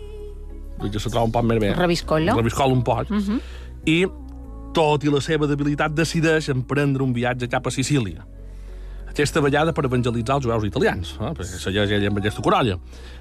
que 0.79 0.99
se 0.99 1.11
troba 1.11 1.27
un 1.27 1.35
poc 1.35 1.45
més 1.45 1.59
bé. 1.61 1.73
Reviscola. 1.77 2.33
Reviscola 2.39 2.73
un 2.73 2.83
poc. 2.83 3.11
Uh 3.11 3.17
-huh. 3.17 3.39
I, 3.85 4.07
tot 4.73 5.03
i 5.03 5.11
la 5.11 5.21
seva 5.21 5.47
debilitat, 5.47 5.93
decideix 5.93 6.49
emprendre 6.49 7.03
un 7.03 7.13
viatge 7.13 7.47
cap 7.47 7.67
a 7.67 7.71
Sicília. 7.71 8.25
Aquesta 9.09 9.41
vegada 9.41 9.73
per 9.73 9.85
evangelitzar 9.85 10.35
els 10.35 10.45
jueus 10.45 10.63
italians, 10.63 11.17
eh? 11.19 11.33
perquè 11.33 11.59
segueix 11.59 11.91
ell 11.91 12.07
amb 12.07 12.17
aquesta 12.17 12.41
corolla. 12.41 12.77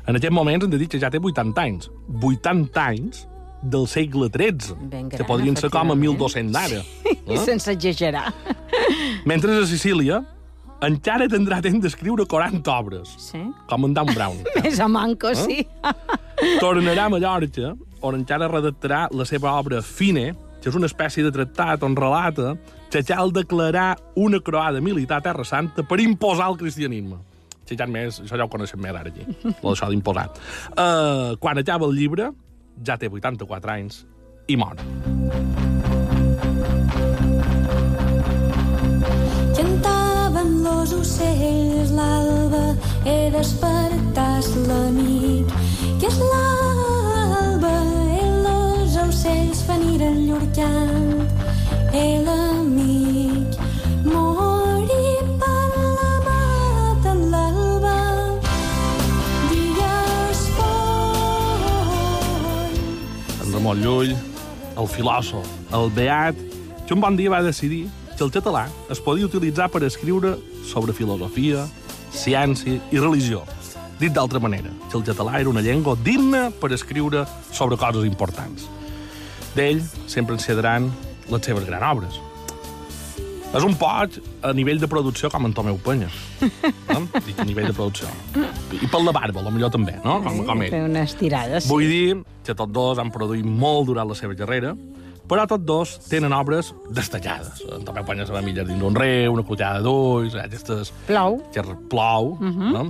En 0.07 0.17
aquest 0.17 0.33
moment 0.33 0.63
hem 0.63 0.71
de 0.71 0.79
dir 0.79 0.89
que 0.89 0.99
ja 0.99 1.11
té 1.11 1.19
80 1.19 1.61
anys. 1.61 1.91
80 2.23 2.81
anys 2.81 3.27
del 3.63 3.87
segle 3.89 4.29
XIII, 4.31 4.77
Ben 4.89 5.09
que 5.11 5.17
gran, 5.19 5.27
podrien 5.29 5.57
ser 5.57 5.71
com 5.71 5.91
a 5.91 5.95
efectivament. 5.95 6.53
1200 6.53 6.53
d'ara. 6.53 6.83
I 7.29 7.39
sense 7.45 7.71
exagerar. 7.73 8.33
Mentre 9.27 9.57
a 9.59 9.67
Sicília 9.67 10.23
encara 10.87 11.27
tindrà 11.27 11.59
temps 11.61 11.83
d'escriure 11.83 12.25
40 12.31 12.71
obres, 12.71 13.15
Sí? 13.19 13.41
com 13.69 13.85
en 13.89 13.95
Dan 13.95 14.13
Brown. 14.15 14.39
Més 14.63 14.79
a 14.81 14.87
manco, 14.89 15.35
sí. 15.35 15.65
Tornarà 16.63 17.07
a 17.09 17.11
Mallorca, 17.11 17.73
on 18.01 18.15
encara 18.21 18.47
redactarà 18.49 19.09
la 19.11 19.25
seva 19.27 19.57
obra 19.59 19.83
Fine, 19.83 20.33
que 20.63 20.71
és 20.71 20.77
una 20.79 20.87
espècie 20.87 21.23
de 21.27 21.33
tractat 21.35 21.83
on 21.87 21.97
relata 21.99 22.57
que 22.91 23.03
cal 23.05 23.33
declarar 23.35 23.97
una 24.17 24.39
croada 24.41 24.81
militar 24.81 25.19
a 25.19 25.25
Terra 25.27 25.45
Santa 25.45 25.83
per 25.87 25.99
imposar 26.01 26.49
el 26.53 26.57
cristianisme. 26.59 27.19
Si 27.69 27.77
ja 27.77 27.85
més, 27.91 28.23
això 28.23 28.39
ja 28.39 28.47
ho 28.47 28.49
coneixem 28.49 28.81
més 28.81 28.95
ara 28.97 29.11
aquí, 29.11 29.27
lo 29.63 29.73
d'això 29.75 29.91
d'imposar. 29.91 30.31
Uh, 30.73 31.35
quan 31.43 31.59
acaba 31.61 31.87
el 31.91 31.99
llibre, 31.99 32.31
ja 32.85 32.97
té 32.97 33.09
84 33.11 33.73
anys 33.73 34.05
i 34.49 34.57
mor. 34.57 34.77
Cantaven 39.59 40.63
los 40.65 40.95
ocells 40.97 41.93
l'alba 41.97 42.65
he 43.05 43.19
despertat 43.35 44.49
l'amic 44.69 45.53
que 46.01 46.09
és 46.09 46.19
l'alba 46.33 47.75
i 48.21 48.25
los 48.47 48.99
ocells 49.09 49.65
fan 49.67 49.85
ir 49.95 50.03
el 50.13 50.23
llur 50.29 50.45
cant 50.57 51.09
fort 63.69 63.79
En 63.79 63.85
Ramon 63.85 63.85
Llull, 63.85 64.17
el 64.79 64.87
filòsof, 64.89 65.47
el 65.75 65.91
beat 65.93 66.37
que 66.87 66.95
un 66.95 67.01
bon 67.01 67.17
dia 67.17 67.29
va 67.29 67.43
decidir 67.43 67.89
que 68.17 68.25
el 68.25 68.31
català 68.31 68.69
es 68.89 69.01
podia 69.01 69.27
utilitzar 69.27 69.69
per 69.69 69.83
escriure 69.85 70.39
sobre 70.65 70.95
filosofia, 70.95 71.67
ciència 72.11 72.81
i 72.91 72.99
religió. 72.99 73.43
Dit 74.01 74.15
d'altra 74.15 74.41
manera, 74.41 74.71
que 74.91 74.97
el 74.97 75.05
català 75.05 75.41
era 75.41 75.51
una 75.51 75.61
llengua 75.61 75.97
digna 76.03 76.51
per 76.51 76.73
escriure 76.73 77.27
sobre 77.53 77.77
coses 77.77 78.07
importants. 78.07 78.65
D'ell 79.55 79.83
sempre 80.07 80.35
en 80.35 80.41
cedran 80.41 80.91
les 81.29 81.45
seves 81.45 81.67
grans 81.67 81.93
obres. 81.93 82.28
És 83.49 83.65
un 83.65 83.73
poc 83.81 84.19
a 84.45 84.51
nivell 84.53 84.81
de 84.81 84.89
producció 84.91 85.31
com 85.33 85.47
en 85.49 85.55
Tomeu 85.57 85.79
Penya. 85.81 86.11
No? 86.91 87.01
Dic 87.27 87.39
a 87.41 87.47
nivell 87.49 87.71
de 87.71 87.73
producció. 87.73 88.11
I 88.77 88.89
pel 88.93 89.09
de 89.09 89.15
barba, 89.17 89.45
millor 89.49 89.73
també, 89.73 89.95
no? 90.05 90.19
Com, 90.25 90.43
com 90.45 90.65
ell. 90.67 90.73
Fer 90.75 90.83
unes 90.85 91.15
tirades. 91.17 91.69
Vull 91.71 91.89
dir 91.89 92.19
que 92.45 92.53
tots 92.53 92.75
dos 92.75 93.01
han 93.01 93.09
produït 93.15 93.49
molt 93.49 93.89
durant 93.89 94.11
la 94.11 94.17
seva 94.19 94.37
carrera, 94.37 94.75
però 95.29 95.47
tots 95.49 95.65
dos 95.65 95.95
tenen 96.11 96.35
obres 96.37 96.75
destacades. 96.93 97.63
En 97.73 97.87
Tomeu 97.89 98.05
Penya 98.09 98.27
se 98.29 98.37
va 98.37 98.43
millor 98.45 98.69
dins 98.69 98.83
d'un 98.85 98.97
riu, 98.97 99.33
una 99.33 99.45
cotllada 99.49 99.81
d'ulls, 99.85 100.37
eh, 100.37 100.45
aquestes... 100.45 100.93
Plou. 101.09 101.41
Que 101.55 101.65
plou, 101.89 102.35
uh 102.37 102.51
-huh. 102.51 102.73
no? 102.77 102.85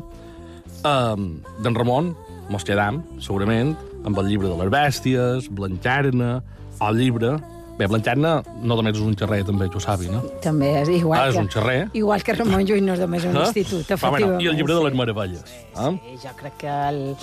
Um, 0.87 1.29
D'en 1.62 1.75
Ramon, 1.75 2.16
mos 2.51 2.64
quedam, 2.64 3.05
segurament, 3.21 3.77
amb 4.05 4.18
el 4.18 4.27
llibre 4.27 4.49
de 4.49 4.57
les 4.59 4.71
bèsties, 4.75 5.49
Blancarna, 5.51 6.42
el 6.81 6.99
llibre... 6.99 7.38
Bé, 7.79 7.87
Blancarna 7.87 8.43
no 8.61 8.75
només 8.77 8.97
és 8.97 9.03
un 9.05 9.14
xerrer, 9.17 9.45
també, 9.47 9.69
que 9.71 9.79
ho 9.79 9.81
sabi, 9.81 10.09
no? 10.11 10.21
També 10.43 10.73
és 10.83 10.88
igual 10.97 11.21
Ah, 11.21 11.29
és 11.29 11.35
que... 11.37 11.41
un 11.45 11.49
xerrer. 11.53 11.88
Igual 11.95 12.23
que 12.27 12.35
Ramon 12.35 12.64
Llull 12.67 12.83
no 12.85 12.95
és 12.95 13.01
només 13.05 13.25
un 13.25 13.37
Eh? 13.37 13.45
institut, 13.47 13.87
Ah, 13.93 13.97
bueno, 14.11 14.17
efectivament. 14.17 14.43
I 14.43 14.49
el 14.51 14.57
llibre 14.57 14.75
de 14.75 14.83
les 14.83 14.93
sí. 14.93 14.99
meravelles. 14.99 15.45
Eh? 15.45 16.01
Sí, 16.03 16.19
jo 16.27 16.35
crec 16.41 16.57
que 16.59 16.67
el... 16.88 17.17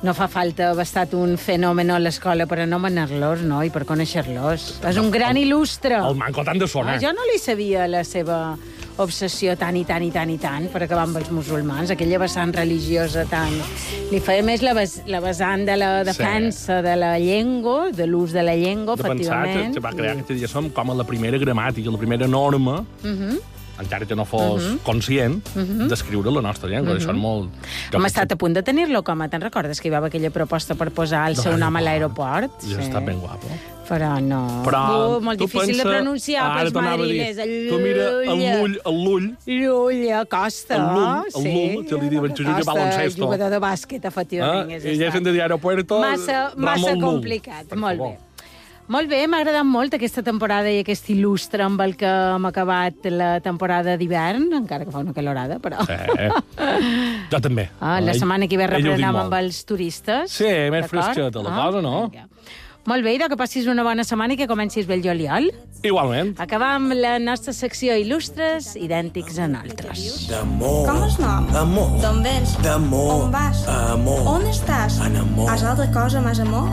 no 0.00 0.14
fa 0.14 0.28
falta 0.30 0.70
haver 0.70 0.84
estat 0.86 1.12
un 1.18 1.36
fenomen 1.36 1.90
a 1.90 1.98
l'escola 1.98 2.46
per 2.46 2.60
anomenar-los, 2.64 3.40
no?, 3.42 3.62
i 3.66 3.70
per 3.74 3.84
conèixer-los. 3.84 4.78
És 4.86 4.96
un 4.96 5.10
gran 5.10 5.36
il·lustre. 5.36 5.98
El 6.08 6.14
manco 6.16 6.44
tant 6.46 6.56
de 6.58 6.68
sonar. 6.70 6.94
Ah, 6.96 7.00
jo 7.02 7.12
no 7.12 7.26
li 7.32 7.38
sabia 7.38 7.86
la 7.90 8.04
seva 8.04 8.56
obsessió 8.98 9.54
tant 9.56 9.76
i 9.76 9.84
tant 9.84 10.02
i 10.02 10.10
tant 10.10 10.30
i 10.30 10.38
tant 10.38 10.68
per 10.72 10.82
acabar 10.84 11.04
amb 11.06 11.16
els 11.20 11.30
musulmans, 11.30 11.90
aquella 11.94 12.18
vessant 12.18 12.52
religiosa 12.54 13.24
tant... 13.30 13.54
Li 14.10 14.20
feia 14.24 14.42
més 14.42 14.62
la, 14.64 14.72
ves, 14.74 15.02
la 15.06 15.20
vessant 15.20 15.66
de 15.68 15.76
la 15.76 16.02
defensa 16.04 16.80
de 16.82 16.94
la 16.96 17.18
llengua, 17.18 17.90
de 17.92 18.06
l'ús 18.06 18.32
de 18.32 18.42
la 18.42 18.54
llengua, 18.56 18.96
de 18.96 19.02
pensar 19.04 19.44
que, 19.44 19.50
efectivament. 19.52 19.74
que 19.74 19.80
va 19.84 19.92
crear 19.92 20.14
aquesta 20.16 20.34
diguéssim, 20.34 20.70
com 20.72 20.90
a 20.90 20.94
la 20.94 21.04
primera 21.04 21.38
gramàtica, 21.38 21.90
la 21.92 21.98
primera 21.98 22.26
norma, 22.26 22.80
uh 22.80 23.06
Mhm. 23.06 23.28
-huh. 23.28 23.40
encara 23.80 24.06
que 24.06 24.16
no 24.16 24.24
fos 24.24 24.62
uh 24.64 24.68
-huh. 24.72 24.78
conscient, 24.82 25.46
uh 25.54 25.60
-huh. 25.62 25.86
d'escriure 25.88 26.30
la 26.32 26.40
nostra 26.40 26.68
llengua. 26.68 26.94
Uh 26.94 26.98
-huh. 26.98 27.02
Això 27.04 27.10
és 27.14 27.20
molt... 27.20 27.50
Hem 27.92 28.04
estat 28.06 28.32
a 28.32 28.36
punt 28.36 28.54
de 28.54 28.62
tenir-lo 28.62 29.02
com 29.04 29.20
a... 29.22 29.28
Te'n 29.28 29.40
recordes 29.42 29.80
que 29.80 29.88
hi 29.88 29.90
va 29.90 29.98
haver 29.98 30.08
aquella 30.08 30.30
proposta 30.30 30.74
per 30.74 30.90
posar 30.90 31.28
el 31.28 31.36
seu 31.36 31.56
nom 31.56 31.76
a 31.76 31.80
l'aeroport? 31.80 32.50
I 32.64 32.74
sí. 32.74 32.74
està 32.74 33.04
ben 33.04 33.20
guapo. 33.20 33.46
Però 33.88 34.10
no... 34.20 34.40
Però 34.66 34.82
Uh, 34.88 35.20
molt 35.24 35.40
difícil 35.40 35.72
pensa- 35.72 35.84
de 35.84 35.94
pronunciar 35.94 36.44
Ara 36.44 36.64
pels. 36.68 37.38
El 37.40 37.52
Tu 37.70 37.78
mira 37.80 38.08
l'ull, 38.28 38.76
el 38.84 38.98
l'ull, 39.04 39.26
Llull, 39.46 40.02
a 40.12 40.24
Costa. 40.28 40.76
El 40.76 40.86
Lull, 40.92 41.24
el 41.24 41.32
sí. 41.32 41.54
Lull, 41.56 41.86
que 41.88 42.00
li 42.02 42.08
diuen 42.12 42.34
Costa, 42.36 42.72
baloncesto. 42.74 43.24
jugador 43.24 43.50
de 43.50 43.60
bàsquet, 43.64 44.04
efectivament. 44.04 44.70
eh? 44.70 44.80
és 44.82 44.84
i 44.84 44.96
gent 45.00 45.24
de 45.24 45.36
aeropuerto... 45.40 46.00
Massa, 46.04 46.50
massa 46.56 46.92
Lull. 46.94 47.00
complicat. 47.06 47.72
Molt 47.76 47.98
bé. 48.04 48.16
Molt 48.88 49.04
bé, 49.10 49.18
m'ha 49.28 49.42
agradat 49.42 49.66
molt 49.68 49.92
aquesta 49.92 50.22
temporada 50.24 50.70
i 50.72 50.78
aquest 50.80 51.10
il·lustre 51.12 51.60
amb 51.60 51.80
el 51.84 51.92
que 52.00 52.08
hem 52.08 52.46
acabat 52.48 53.04
la 53.12 53.34
temporada 53.44 53.98
d'hivern, 54.00 54.46
encara 54.62 54.86
que 54.86 54.94
fa 54.94 55.02
una 55.04 55.12
calorada, 55.12 55.58
però... 55.60 55.82
Sí. 55.84 55.96
Jo 57.28 57.40
també. 57.44 57.68
Ah, 57.80 57.98
la 58.00 58.14
setmana 58.16 58.48
que 58.48 58.56
ve 58.56 58.66
reprenem 58.70 59.16
amb 59.26 59.34
els 59.40 59.60
turistes. 59.68 60.32
Sí, 60.32 60.48
més 60.72 60.88
fresqueta 60.88 61.42
la 61.44 61.52
cosa, 61.58 61.82
no? 61.84 62.08
vinga. 62.08 62.24
Molt 62.88 63.04
bé, 63.04 63.12
idò, 63.18 63.26
que 63.28 63.36
passis 63.36 63.66
una 63.68 63.82
bona 63.84 64.04
setmana 64.06 64.32
i 64.32 64.38
que 64.40 64.46
comencis 64.48 64.86
bé 64.88 64.96
el 64.96 65.02
juliol. 65.04 65.50
Igualment. 65.84 66.30
Acabar 66.40 66.70
amb 66.78 66.94
la 66.96 67.18
nostra 67.20 67.52
secció 67.52 67.92
il·lustres, 68.00 68.70
idèntics 68.80 69.36
a 69.44 69.48
nosaltres. 69.52 70.24
D'amor. 70.30 70.78
Com 70.88 71.02
és 71.04 71.18
nom? 71.20 71.50
Amor. 71.60 71.90
D'on 72.00 72.22
vens? 72.24 72.56
D'amor. 72.64 73.10
On 73.26 73.34
vas? 73.34 73.60
Amor. 73.68 74.24
On 74.32 74.48
estàs? 74.48 74.96
En 75.04 75.20
amor. 75.20 75.52
Has 75.52 75.66
altra 75.68 75.90
cosa, 75.92 76.24
més 76.24 76.40
amor? 76.40 76.72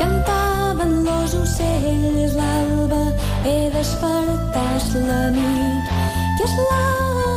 Cantaven 0.00 1.02
los 1.04 1.36
ocells 1.42 2.40
l'alba, 2.40 3.04
he 3.44 3.68
despertat 3.76 4.96
la 5.04 5.22
nit, 5.36 5.94
que 6.40 6.48
és 6.48 6.56
l'alba 6.62 7.33